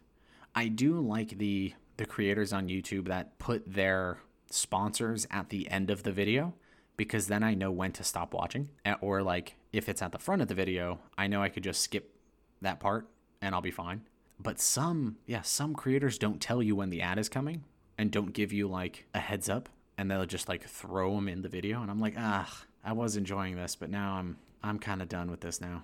[0.54, 4.20] I do like the the creators on YouTube that put their
[4.50, 6.54] sponsors at the end of the video
[6.98, 8.70] because then I know when to stop watching.
[9.00, 11.82] Or like if it's at the front of the video, I know I could just
[11.82, 12.14] skip
[12.62, 13.08] that part
[13.42, 14.02] and I'll be fine.
[14.42, 17.64] But some, yeah, some creators don't tell you when the ad is coming
[17.98, 21.42] and don't give you like a heads up and they'll just like throw them in
[21.42, 25.02] the video and I'm like, "Ah, I was enjoying this, but now I'm I'm kind
[25.02, 25.84] of done with this now."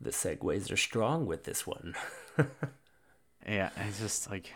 [0.00, 1.94] The segues are strong with this one.
[3.46, 4.52] Yeah, it's just like,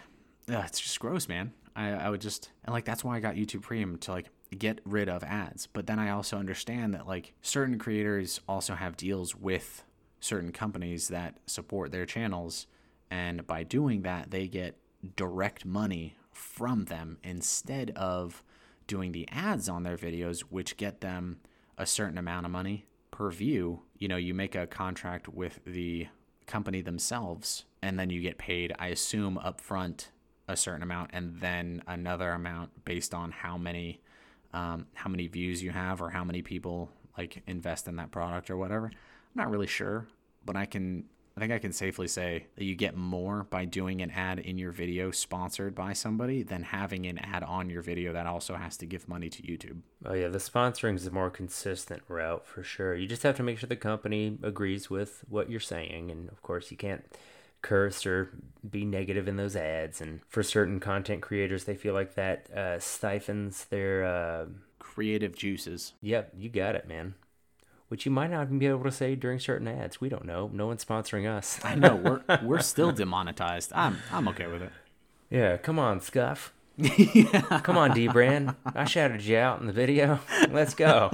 [0.48, 1.52] yeah, it's just gross, man.
[1.74, 4.26] I, I would just, and like, that's why I got YouTube Premium to like
[4.56, 5.66] get rid of ads.
[5.66, 9.84] But then I also understand that like certain creators also have deals with
[10.20, 12.66] certain companies that support their channels.
[13.10, 14.76] And by doing that, they get
[15.16, 18.42] direct money from them instead of
[18.86, 21.38] doing the ads on their videos, which get them
[21.78, 23.82] a certain amount of money per view.
[23.98, 26.08] You know, you make a contract with the
[26.46, 30.06] company themselves and then you get paid i assume upfront
[30.48, 34.00] a certain amount and then another amount based on how many
[34.54, 36.88] um, how many views you have or how many people
[37.18, 38.92] like invest in that product or whatever i'm
[39.34, 40.06] not really sure
[40.44, 41.04] but i can
[41.36, 44.58] i think i can safely say that you get more by doing an ad in
[44.58, 48.76] your video sponsored by somebody than having an ad on your video that also has
[48.76, 52.62] to give money to youtube Oh yeah, the sponsoring is a more consistent route for
[52.62, 52.94] sure.
[52.94, 56.42] You just have to make sure the company agrees with what you're saying, and of
[56.42, 57.04] course you can't
[57.60, 58.30] curse or
[58.68, 60.00] be negative in those ads.
[60.00, 64.04] And for certain content creators, they feel like that uh, stifles their.
[64.04, 64.46] Uh,
[64.78, 67.14] creative juices yep, you got it, man.
[67.88, 70.00] Which you might not even be able to say during certain ads.
[70.00, 70.50] We don't know.
[70.52, 71.60] No one's sponsoring us.
[71.64, 74.72] i know we're we're still demonetized i'm i'm okay with it
[75.30, 76.50] yeah, come on, Scuf.
[77.64, 78.54] Come on, dbrand.
[78.74, 80.20] I shouted you out in the video.
[80.50, 81.10] Let's go.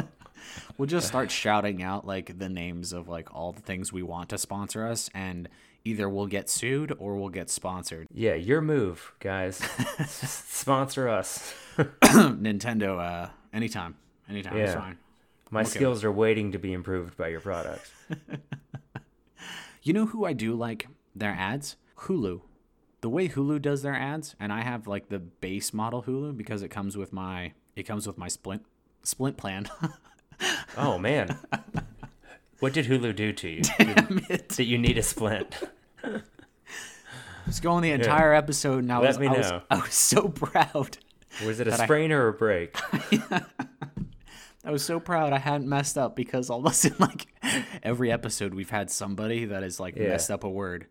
[0.77, 4.29] We'll just start shouting out like the names of like all the things we want
[4.31, 5.49] to sponsor us, and
[5.85, 8.07] either we'll get sued or we'll get sponsored.
[8.13, 9.57] Yeah, your move, guys.
[10.07, 11.55] Sponsor us.
[11.79, 13.95] Nintendo, uh, anytime,
[14.29, 14.93] anytime, Yeah.
[15.53, 15.69] My Okay.
[15.71, 17.93] skills are waiting to be improved by your products.
[19.85, 21.77] You know who I do like their ads?
[22.03, 22.43] Hulu.
[23.01, 26.63] The way Hulu does their ads, and I have like the base model Hulu because
[26.63, 28.65] it comes with my it comes with my splint
[29.03, 29.69] splint plan.
[30.77, 31.37] Oh man.
[32.61, 33.63] What did Hulu do to you?
[34.57, 35.55] That you need a splint.
[37.47, 39.53] was going the entire episode, and I Let was, me I was.
[39.71, 40.99] I was so proud.
[41.45, 42.77] Was it a That I- sprain or a break?
[44.65, 47.27] I was so proud I hadn't messed up because all of a sudden, like
[47.83, 50.09] every episode, we've had somebody that has like Yeah.
[50.09, 50.87] messed up a word,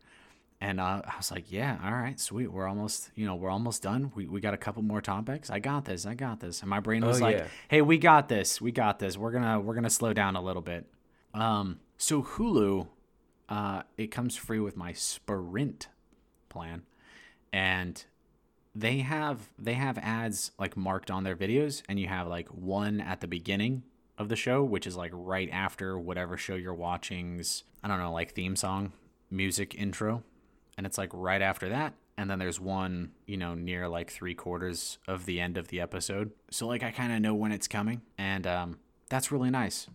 [0.59, 3.81] and uh, I was like, "Yeah, all right, sweet, we're almost, you know, we're almost
[3.81, 4.11] done.
[4.13, 5.49] We we got a couple more topics.
[5.49, 7.47] I got this, I got this." And my brain was Oh, like, yeah.
[7.69, 9.17] "Hey, we got this, we got this.
[9.17, 10.85] We're gonna we're gonna slow down a little bit."
[11.33, 12.87] Um, so Hulu,
[13.47, 15.87] uh, it comes free with my Sprint
[16.49, 16.81] plan,
[17.53, 18.03] and
[18.73, 23.01] they have they have ads like marked on their videos and you have like one
[23.01, 23.83] at the beginning
[24.17, 28.13] of the show which is like right after whatever show you're watching's i don't know
[28.13, 28.93] like theme song
[29.31, 30.23] music intro.
[30.77, 34.35] And it's like right after that and then there's one you know near like three
[34.35, 36.31] quarters of the end of the episode.
[36.51, 38.79] So like i kind of know when it's coming and um,
[39.09, 39.87] that's really nice.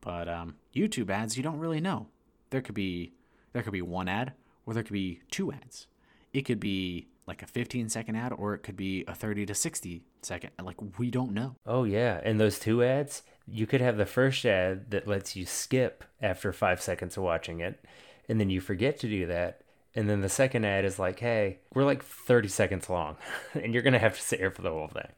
[0.00, 2.08] But um, youtube ads you don't really know.
[2.50, 3.12] There could be
[3.52, 4.32] there could be one ad
[4.66, 5.86] or there could be two ads.
[6.32, 9.54] It could be like a 15 second ad or it could be a 30 to
[9.54, 11.54] 60 second like we don't know.
[11.64, 15.46] Oh yeah, and those two ads, you could have the first ad that lets you
[15.46, 17.82] skip after five seconds of watching it,
[18.28, 19.62] and then you forget to do that,
[19.94, 23.16] and then the second ad is like, "Hey, we're like thirty seconds long,
[23.54, 25.08] and you're gonna have to sit here for the whole thing."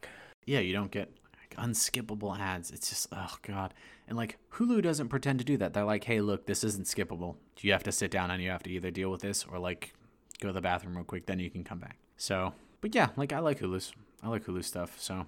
[0.44, 1.08] yeah you don't get
[1.38, 2.70] like, unskippable ads.
[2.70, 3.72] It's just oh god.
[4.06, 5.72] And like hulu doesn't pretend to do that.
[5.72, 7.36] They're like hey look this isn't skippable.
[7.60, 9.94] You have to sit down and you have to either deal with this or like
[10.42, 13.32] go to the bathroom real quick then you can come back so but yeah like
[13.32, 13.92] i like hulu's
[14.22, 15.26] i like hulu stuff so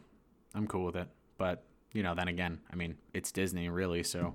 [0.54, 1.08] i'm cool with it
[1.38, 4.34] but you know then again i mean it's disney really so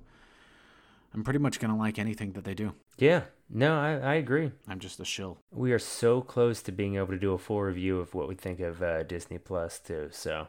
[1.14, 4.52] i'm pretty much gonna like anything that they do Yeah, no, I, I agree.
[4.68, 7.62] i'm just a shill We are so close to being able to do a full
[7.62, 10.10] review of what we think of uh, Disney Plus too.
[10.12, 10.48] So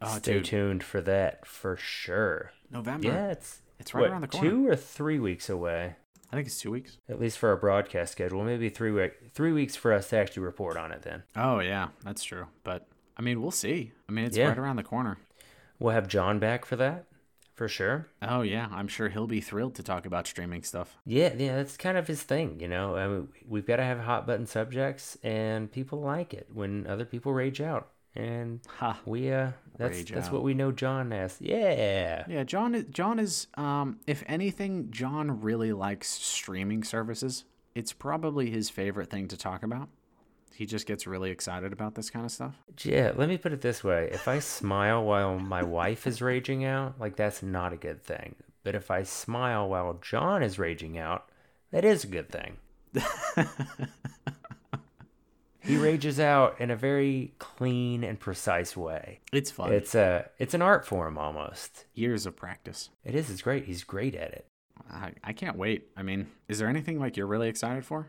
[0.00, 0.44] Oh, stay dude.
[0.44, 2.52] tuned for that for sure.
[2.70, 5.96] november Yeah, it's it's right what, around the corner two or three weeks away.
[6.34, 9.52] I think it's two weeks At least for our broadcast schedule, maybe three week, three
[9.52, 11.02] weeks for us to actually report on it.
[11.02, 12.86] Then oh yeah that's true but
[13.16, 14.48] i mean we'll see i mean it's Yeah.
[14.48, 15.18] right around the corner
[15.78, 17.04] we'll have John back for that
[17.54, 18.08] for sure.
[18.20, 20.96] Oh yeah, I'm sure he'll be thrilled to talk about streaming stuff.
[21.06, 22.96] Yeah, yeah, that's kind of his thing, you know.
[22.96, 27.04] I mean, we've got to have hot button subjects, and people like it when other
[27.04, 29.00] people rage out, and Ha.
[29.04, 30.32] we uh, that's Rage that's out.
[30.34, 31.36] what we know John as.
[31.40, 37.44] Yeah, Yeah, John is John is um if anything, John really likes streaming services.
[37.74, 39.88] It's probably his favorite thing to talk about.
[40.54, 42.54] He just gets really excited about this kind of stuff.
[42.84, 43.10] yeah.
[43.16, 47.00] Let me put it this way: if I smile while my wife is raging out,
[47.00, 48.36] like that's not a good thing.
[48.62, 51.28] But if I smile while John is raging out,
[51.72, 52.56] that is a good thing.
[55.64, 59.20] he rages out in a very clean and precise way.
[59.32, 59.72] It's fun.
[59.72, 61.86] It's a it's an art form almost.
[61.94, 62.90] Years of practice.
[63.04, 63.30] It is.
[63.30, 63.64] It's great.
[63.64, 64.46] He's great at it.
[64.90, 65.88] I, I can't wait.
[65.96, 68.08] I mean, is there anything like you're really excited for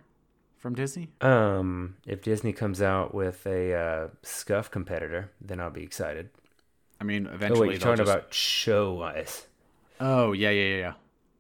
[0.58, 1.10] from Disney?
[1.22, 6.30] Um, if Disney comes out with a uh, Scuf competitor, then I'll be excited.
[7.00, 9.46] I mean, Oh eventually wait, you're talking just- about show wise.
[10.00, 10.94] Oh yeah, yeah, yeah, yeah.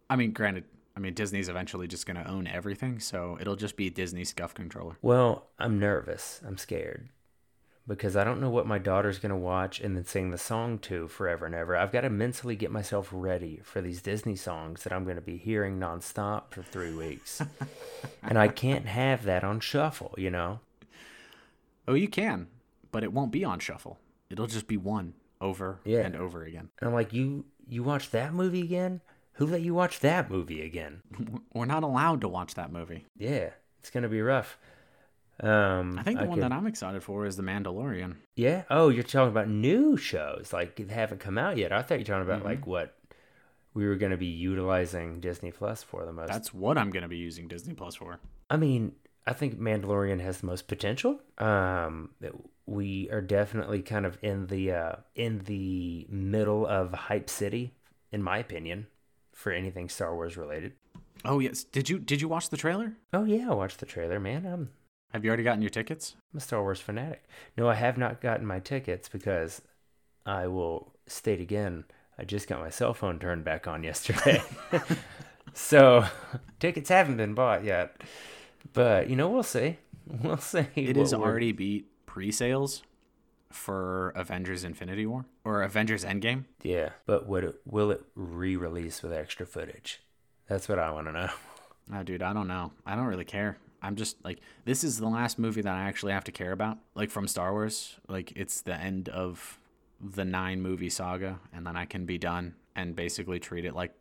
[0.09, 0.63] I mean, granted,
[0.95, 4.97] I mean Disney's eventually just gonna own everything, so it'll just be Disney Scuf Controller.
[5.01, 6.41] Well, I'm nervous.
[6.47, 7.09] I'm scared
[7.87, 11.07] because I don't know what my daughter's gonna watch and then sing the song to
[11.07, 11.75] forever and ever.
[11.75, 15.37] I've got to mentally get myself ready for these Disney songs that I'm gonna be
[15.37, 17.41] hearing nonstop for three weeks,
[18.23, 20.15] and I can't have that on shuffle.
[20.17, 20.59] You know.
[21.87, 22.47] Oh, you can,
[22.91, 23.99] but it won't be on shuffle.
[24.29, 25.99] It'll just be one over Yeah.
[26.05, 26.69] and over again.
[26.79, 29.01] And I'm like, you you watch that movie again?
[29.35, 31.01] Who let you watch that movie again?
[31.53, 33.05] We're not allowed to watch that movie.
[33.17, 33.49] Yeah,
[33.79, 34.57] it's gonna be rough.
[35.41, 38.15] Um, I think the one could- that I'm excited for is The Mandalorian.
[38.35, 38.63] yeah.
[38.69, 41.73] Oh, you're talking about new shows like they haven't come out yet.
[41.73, 42.47] I thought you were talking about Mm-hmm.
[42.47, 42.95] like what
[43.73, 46.29] we were gonna be utilizing Disney Plus for the most.
[46.31, 48.19] That's what I'm gonna be using Disney Plus for.
[48.49, 48.93] I mean,
[49.27, 51.19] I think Mandalorian has the most potential.
[51.39, 52.11] Um,
[52.65, 57.73] we are definitely kind of in the uh, in the middle of hype city,
[58.13, 58.87] in my opinion,
[59.35, 60.73] for anything Star Wars related.
[61.23, 62.93] Oh yes, did you did you watch the trailer?
[63.13, 64.45] Oh yeah, I watched the trailer, man.
[64.45, 64.71] I'm
[65.11, 66.15] Have you already gotten your tickets?
[66.33, 67.23] I'm a Star Wars fanatic.
[67.55, 69.61] No, I have not gotten my tickets because
[70.25, 71.85] I will state again,
[72.17, 74.41] I just got my cell phone turned back on yesterday.
[75.53, 76.05] so
[76.59, 78.01] tickets haven't been bought yet.
[78.73, 79.77] But, you know, we'll see.
[80.07, 80.65] We'll see.
[80.75, 82.83] It is already beat pre-sales
[83.51, 86.45] for Avengers Infinity War or Avengers Endgame.
[86.61, 90.01] Yeah, but would it, will it re release with extra footage?
[90.47, 91.29] That's what I want to know.
[91.93, 92.71] Oh, dude, I don't know.
[92.83, 93.59] I don't really care.
[93.79, 96.79] I'm just like, this is the last movie that I actually have to care about.
[96.95, 99.59] Like from Star Wars, like it's the end of
[100.01, 103.93] the nine movie saga, and then I can be done and basically treat it like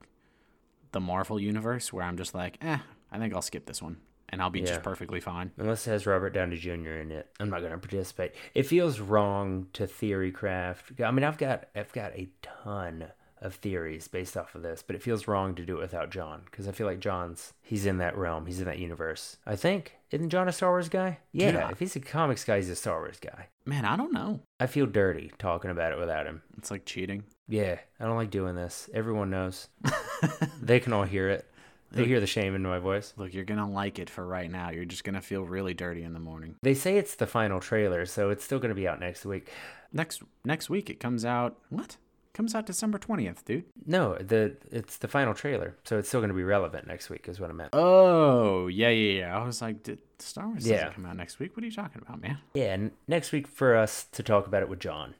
[0.92, 2.78] the Marvel universe, where I'm just like, eh,
[3.12, 3.98] I think I'll skip this one,
[4.35, 4.66] and I'll be Yeah.
[4.66, 5.52] just perfectly fine.
[5.56, 6.70] Unless it has Robert Downey Jr.
[6.97, 8.35] in it, I'm not going to participate.
[8.55, 11.01] It feels wrong to theory craft.
[11.01, 13.06] I mean, I've got I've got a ton
[13.40, 16.43] of theories based off of this, but it feels wrong to do it without John
[16.47, 19.36] because I feel like John's he's in that realm, he's in that universe.
[19.47, 21.19] I think isn't John a Star Wars guy?
[21.32, 23.48] Yeah, I- if he's a comics guy, he's a Star Wars guy.
[23.66, 24.40] Man, I don't know.
[24.61, 26.43] I feel dirty talking about it without him.
[26.56, 27.24] It's like cheating.
[27.48, 28.89] Yeah, I don't like doing this.
[28.94, 29.69] Everyone knows.
[30.62, 31.47] they can all hear it.
[31.94, 33.14] They hear the shame in my voice.
[33.16, 34.70] Look, you're gonna like it for right now.
[34.70, 36.56] You're just gonna feel really dirty in the morning.
[36.62, 39.48] They say it's the final trailer, so it's still going to be out next week.
[39.92, 41.56] Next next week it comes out.
[41.70, 41.96] What?
[42.32, 43.64] Comes out December twentieth, dude.
[43.86, 47.28] No, the it's the final trailer, so it's still going to be relevant next week,
[47.28, 47.70] is what I meant.
[47.72, 49.38] Oh yeah yeah yeah.
[49.40, 50.76] I was like, did Star Wars Yeah.
[50.78, 51.56] doesn't come out next week?
[51.56, 52.38] What are you talking about, man?
[52.54, 55.14] Yeah, and next week for us to talk about it with John.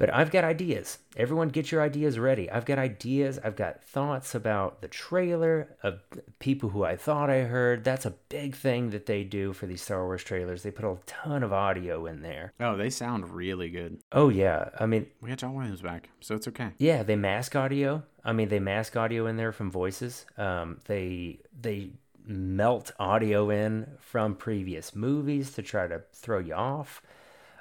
[0.00, 0.96] But I've got ideas.
[1.14, 2.50] Everyone get your ideas ready.
[2.50, 3.38] I've got ideas.
[3.44, 6.00] I've got thoughts about the trailer of
[6.38, 7.84] people who I thought I heard.
[7.84, 10.62] That's a big thing that they do for these Star Wars trailers.
[10.62, 12.54] They put a ton of audio in there.
[12.58, 14.00] Oh, they sound really good.
[14.10, 16.70] Oh yeah, I mean, We got John Williams back, so it's okay.
[16.78, 18.02] yeah, they mask audio.
[18.24, 20.24] I mean, they mask audio in there from voices.
[20.38, 21.90] Um, they they
[22.24, 27.02] melt audio in from previous movies to try to throw you off.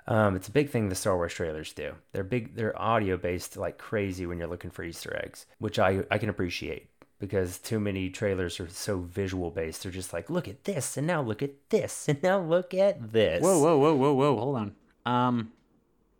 [0.10, 1.94] Um, it's a big thing the Star Wars trailers do.
[2.12, 2.56] They're big.
[2.56, 6.30] They're audio based like crazy when you're looking for Easter eggs, which I I can
[6.30, 9.84] appreciate because too many trailers are so visual based.
[9.84, 13.14] They're just like, look at this, and now look at this, and now look at
[13.14, 13.44] this.
[13.44, 14.36] Whoa whoa whoa whoa whoa!
[14.36, 14.76] Hold on.
[15.06, 15.52] Um,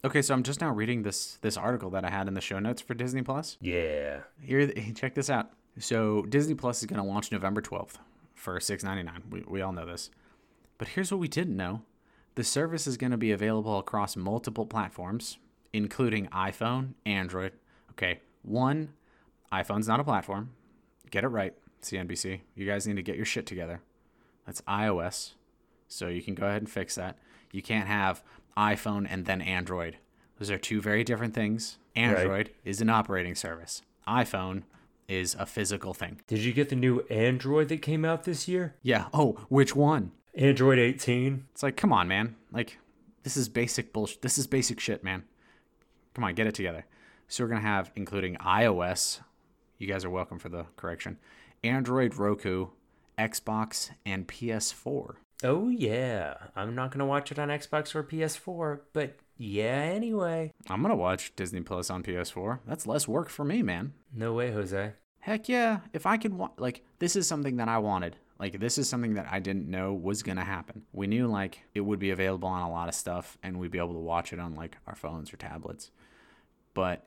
[0.06, 2.60] okay, so I'm just now reading this this article that I had in the show
[2.60, 3.58] notes for Disney Plus.
[3.60, 4.20] Yeah.
[4.40, 5.50] Here, check this out.
[5.80, 7.96] So Disney Plus is going to launch November 12th
[8.36, 9.30] for $6.99.
[9.30, 10.10] We, we all know this.
[10.78, 11.84] But here's what we didn't know.
[12.40, 15.40] The service is going to be available across multiple platforms,
[15.74, 17.52] including iPhone, Android.
[17.92, 18.94] Okay, one,
[19.52, 20.52] iPhone's not a platform.
[21.12, 22.40] Get it right, CNBC.
[22.56, 23.82] You guys need to get your shit together.
[24.46, 25.34] That's iOS.
[25.90, 27.18] So you can go ahead and fix that.
[27.52, 28.24] You can't have
[28.56, 29.98] iPhone and then Android.
[30.38, 31.78] Those are two very different things.
[31.94, 33.82] Android is an operating service.
[34.08, 34.64] iPhone
[35.10, 36.22] is a physical thing.
[36.28, 38.76] Did you get the new Android that came out this year?
[38.82, 39.08] Yeah.
[39.14, 40.14] Oh, which one?
[40.36, 41.46] Android 18.
[41.52, 42.36] It's like, come on, man.
[42.52, 42.78] Like,
[43.24, 44.22] this is basic bullshit.
[44.22, 45.24] This is basic shit, man.
[46.14, 46.86] Come on, get it together.
[47.28, 49.22] So we're gonna have, including iOS.
[49.78, 51.18] You guys are welcome for the correction.
[51.64, 52.68] Android, Roku,
[53.18, 55.16] Xbox, and PS4.
[55.44, 60.52] Oh yeah, I'm not gonna watch it on Xbox or PS4, but yeah, anyway.
[60.70, 62.60] I'm gonna watch Disney Plus on PS4.
[62.68, 63.94] That's less work for me, man.
[64.14, 64.94] No way, Jose.
[65.20, 65.80] Heck yeah.
[65.94, 68.18] If I could, wa- like, this is something that I wanted.
[68.40, 70.84] Like, this is something that I didn't know was going to happen.
[70.94, 73.80] We knew, like, it would be available on a lot of stuff and we'd be
[73.80, 75.92] able to watch it on, like, our phones or tablets.
[76.74, 77.06] But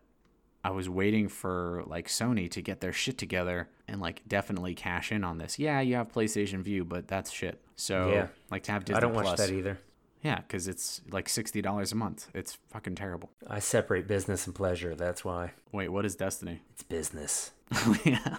[0.63, 5.11] I was waiting for, like, Sony to get their shit together and, like, definitely cash
[5.11, 5.59] in on this.
[5.59, 7.63] Yeah, you have PlayStation Vue, but that's shit.
[7.77, 8.27] So, Yeah.
[8.51, 9.79] like, to have Disney I don't watch that either.
[10.23, 12.29] Yeah, because it's like $60 a month.
[12.35, 13.31] It's fucking terrible.
[13.49, 14.95] I separate business and pleasure.
[14.95, 16.61] That's why Wait, what is Destiny?
[16.73, 17.51] it's business.
[18.05, 18.37] yeah.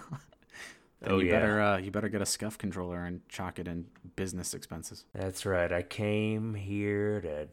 [1.06, 1.38] Oh, you yeah.
[1.38, 3.86] better uh, you better get a Scuf controller and chalk it in
[4.16, 5.04] business expenses.
[5.14, 5.72] That's right.
[5.72, 7.48] I came here to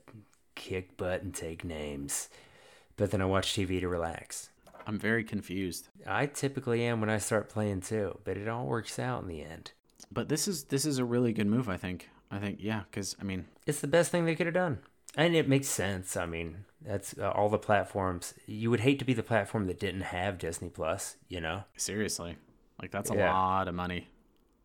[0.55, 2.29] kick butt and take names,
[2.97, 4.49] but then I watch TV to relax.
[4.87, 5.89] I'm very confused.
[6.07, 9.43] I typically am when I start playing too, but it all works out in the
[9.43, 9.71] end.
[10.11, 12.09] But this is this is a really good move, I think.
[12.31, 14.79] I think yeah, cuz I mean, It's the best thing they could have done.
[15.15, 16.15] And it makes sense.
[16.15, 18.33] I mean, that's uh, all the platforms.
[18.45, 21.65] You would hate to be the platform that didn't have Disney Plus, you know?
[21.75, 22.37] seriously.
[22.81, 23.31] Like that's a Yeah.
[23.33, 24.07] lot of money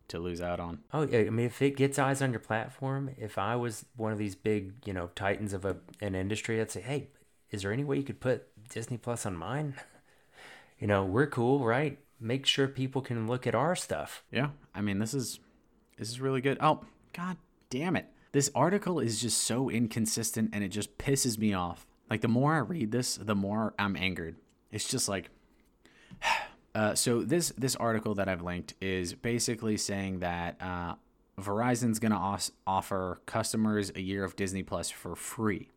[0.09, 0.79] to lose out on.
[0.93, 1.19] Oh, yeah.
[1.19, 4.35] I mean, if it gets eyes on your platform, if I was one of these
[4.35, 7.09] big, you know, titans of a, an industry, I'd say, hey,
[7.51, 9.75] is there any way you could put Disney Plus on mine?
[10.79, 11.97] You know, we're cool, right?
[12.19, 14.23] Make sure people can look at our stuff.
[14.31, 14.49] Yeah.
[14.75, 15.39] I mean, this is
[15.97, 16.59] this is really good.
[16.61, 16.81] Oh,
[17.13, 17.37] god
[17.71, 18.05] damn it.
[18.31, 21.87] This article is just so inconsistent and it just pisses me off.
[22.11, 24.35] Like the more I read this, the more I'm angered.
[24.71, 25.31] It's just like
[26.77, 30.93] uh, so this this article that I've linked is basically saying that uh,
[31.41, 35.71] Verizon's gonna os- offer customers a year of Disney Plus for free.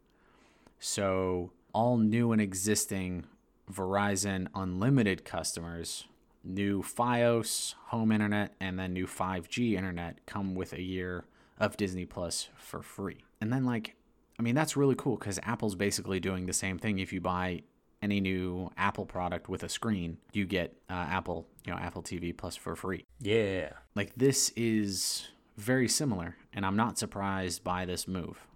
[0.78, 3.24] So all new and existing
[3.72, 6.04] Verizon Unlimited customers,
[6.44, 11.24] new FiOS home internet, and then new 5G internet come with a year
[11.58, 13.24] of Disney Plus for free.
[13.40, 13.96] And then like,
[14.38, 16.98] I mean that's really cool because Apple's basically doing the same thing.
[16.98, 17.62] If you buy
[18.02, 22.36] any new Apple product with a screen, you get uh, Apple, you know, Apple TV
[22.36, 23.04] Plus for free.
[23.20, 23.70] Yeah.
[23.94, 28.46] Like this is very similar, and I'm not surprised by this move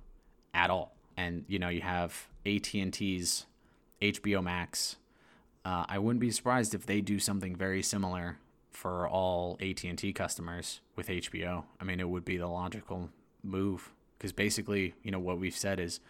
[0.53, 0.97] at all.
[1.17, 3.47] And you know, you have AT&T's
[4.01, 4.97] HBO Max.
[5.65, 8.39] Uh, I wouldn't be surprised if they do something very similar
[8.71, 11.65] for all AT&T customers with HBO.
[11.81, 13.11] I mean, it would be the logical
[13.43, 16.01] move because basically, you know, what we've said is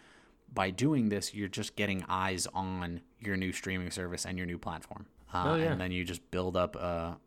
[0.54, 4.58] by doing this, you're just getting eyes on your new streaming service and your new
[4.58, 5.06] platform.
[5.32, 5.72] Uh, Oh, yeah.
[5.72, 7.18] And then you just build up a,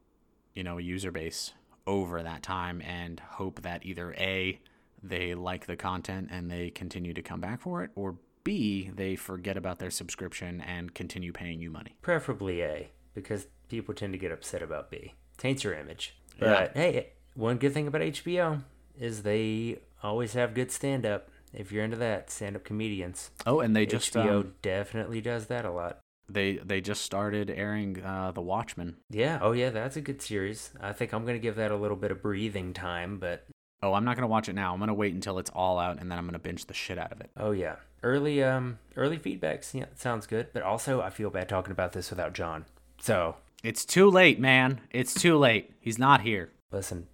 [0.55, 1.51] you know, a user base
[1.85, 4.59] over that time and hope that either A,
[5.03, 9.15] they like the content and they continue to come back for it, or B, they
[9.15, 11.95] forget about their subscription and continue paying you money.
[12.01, 15.13] Preferably A, because people tend to get upset about B.
[15.37, 16.15] Taints your image.
[16.39, 18.63] But hey, one good thing about HBO
[18.97, 21.29] is they always have good stand up.
[21.53, 23.31] If you're into that, stand up comedians.
[23.45, 25.99] Oh, and they just HBO um, definitely does that a lot.
[26.29, 28.97] they they just started airing uh, The Watchmen.
[29.09, 29.39] Yeah.
[29.41, 29.69] Oh, yeah.
[29.69, 30.71] That's a good series.
[30.79, 33.45] I think I'm gonna give that a little bit of breathing time, but
[33.83, 34.73] Oh, I'm not gonna watch it now.
[34.73, 37.11] I'm gonna wait until it's all out, and then I'm gonna binge the shit out
[37.11, 37.29] of it.
[37.37, 39.73] oh yeah, early um early feedbacks.
[39.73, 40.47] Yeah, sounds good.
[40.51, 42.65] But also, I feel bad talking about this without John.
[42.99, 44.81] So It's too late, man.
[44.91, 45.71] It's too late.
[45.79, 46.51] He's not here.
[46.71, 47.07] listen,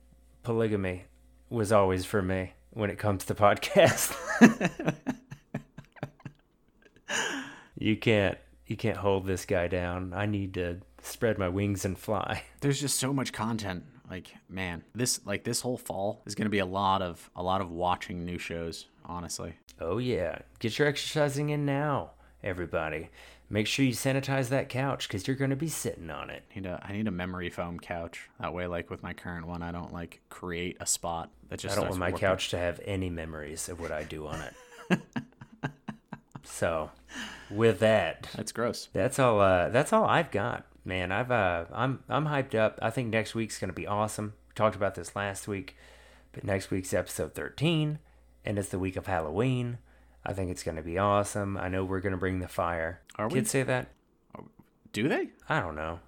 [0.43, 1.03] polygamy
[1.49, 4.16] was always for me when it comes to podcasts.
[7.78, 10.14] you can't you can't hold this guy down.
[10.14, 12.44] I need to spread my wings and fly.
[12.62, 13.84] There's just so much content.
[14.10, 17.62] Like, man, this like this whole fall is gonna be a lot of a lot
[17.62, 18.88] of watching new shows.
[19.06, 22.12] Honestly, Oh yeah, get your exercising in now,
[22.44, 23.10] everybody.
[23.53, 26.41] Make sure you sanitize that couch because you're going to be sitting on it.
[26.49, 28.27] I need a I need a memory foam couch.
[28.39, 31.77] That way, like with my current one, I don't like create a spot that just.
[31.77, 32.19] I don't want my working.
[32.19, 34.41] couch to have any memories of what I do on
[34.89, 34.99] it.
[36.43, 36.89] so,
[37.51, 38.89] with that, That's gross.
[38.91, 39.39] that's all.
[39.39, 41.11] Uh, that's all I've got, man.
[41.11, 42.80] I've uh, I'm I'm hyped up.
[42.81, 44.34] I think next week's gonna be awesome.
[44.47, 45.77] We talked about this last week,
[46.31, 47.99] but next week's episode 13,
[48.45, 49.77] and it's the week of Halloween.
[50.25, 51.55] I think it's gonna be awesome.
[51.55, 53.01] I know we're gonna bring the fire.
[53.15, 53.35] Are we?
[53.35, 53.90] Kids say that?
[54.91, 55.30] Do they?
[55.49, 55.99] I don't know.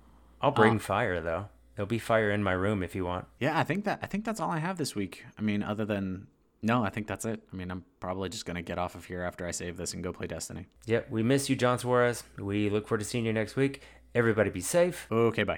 [0.41, 1.47] I'll bring uh, fire though.
[1.75, 3.25] There'll be fire in my room if you want.
[3.39, 5.25] Yeah, I think that I think that's all I have this week.
[5.37, 6.27] I mean, other than
[6.61, 7.41] no, I think that's it.
[7.51, 10.03] I mean, I'm probably just gonna get off of here after I save this and
[10.03, 10.67] go play Destiny.
[10.85, 12.23] Yep, we miss you, John Suarez.
[12.37, 13.81] We look forward to seeing you next week.
[14.13, 15.07] Everybody be safe.
[15.11, 15.53] Okay, bye.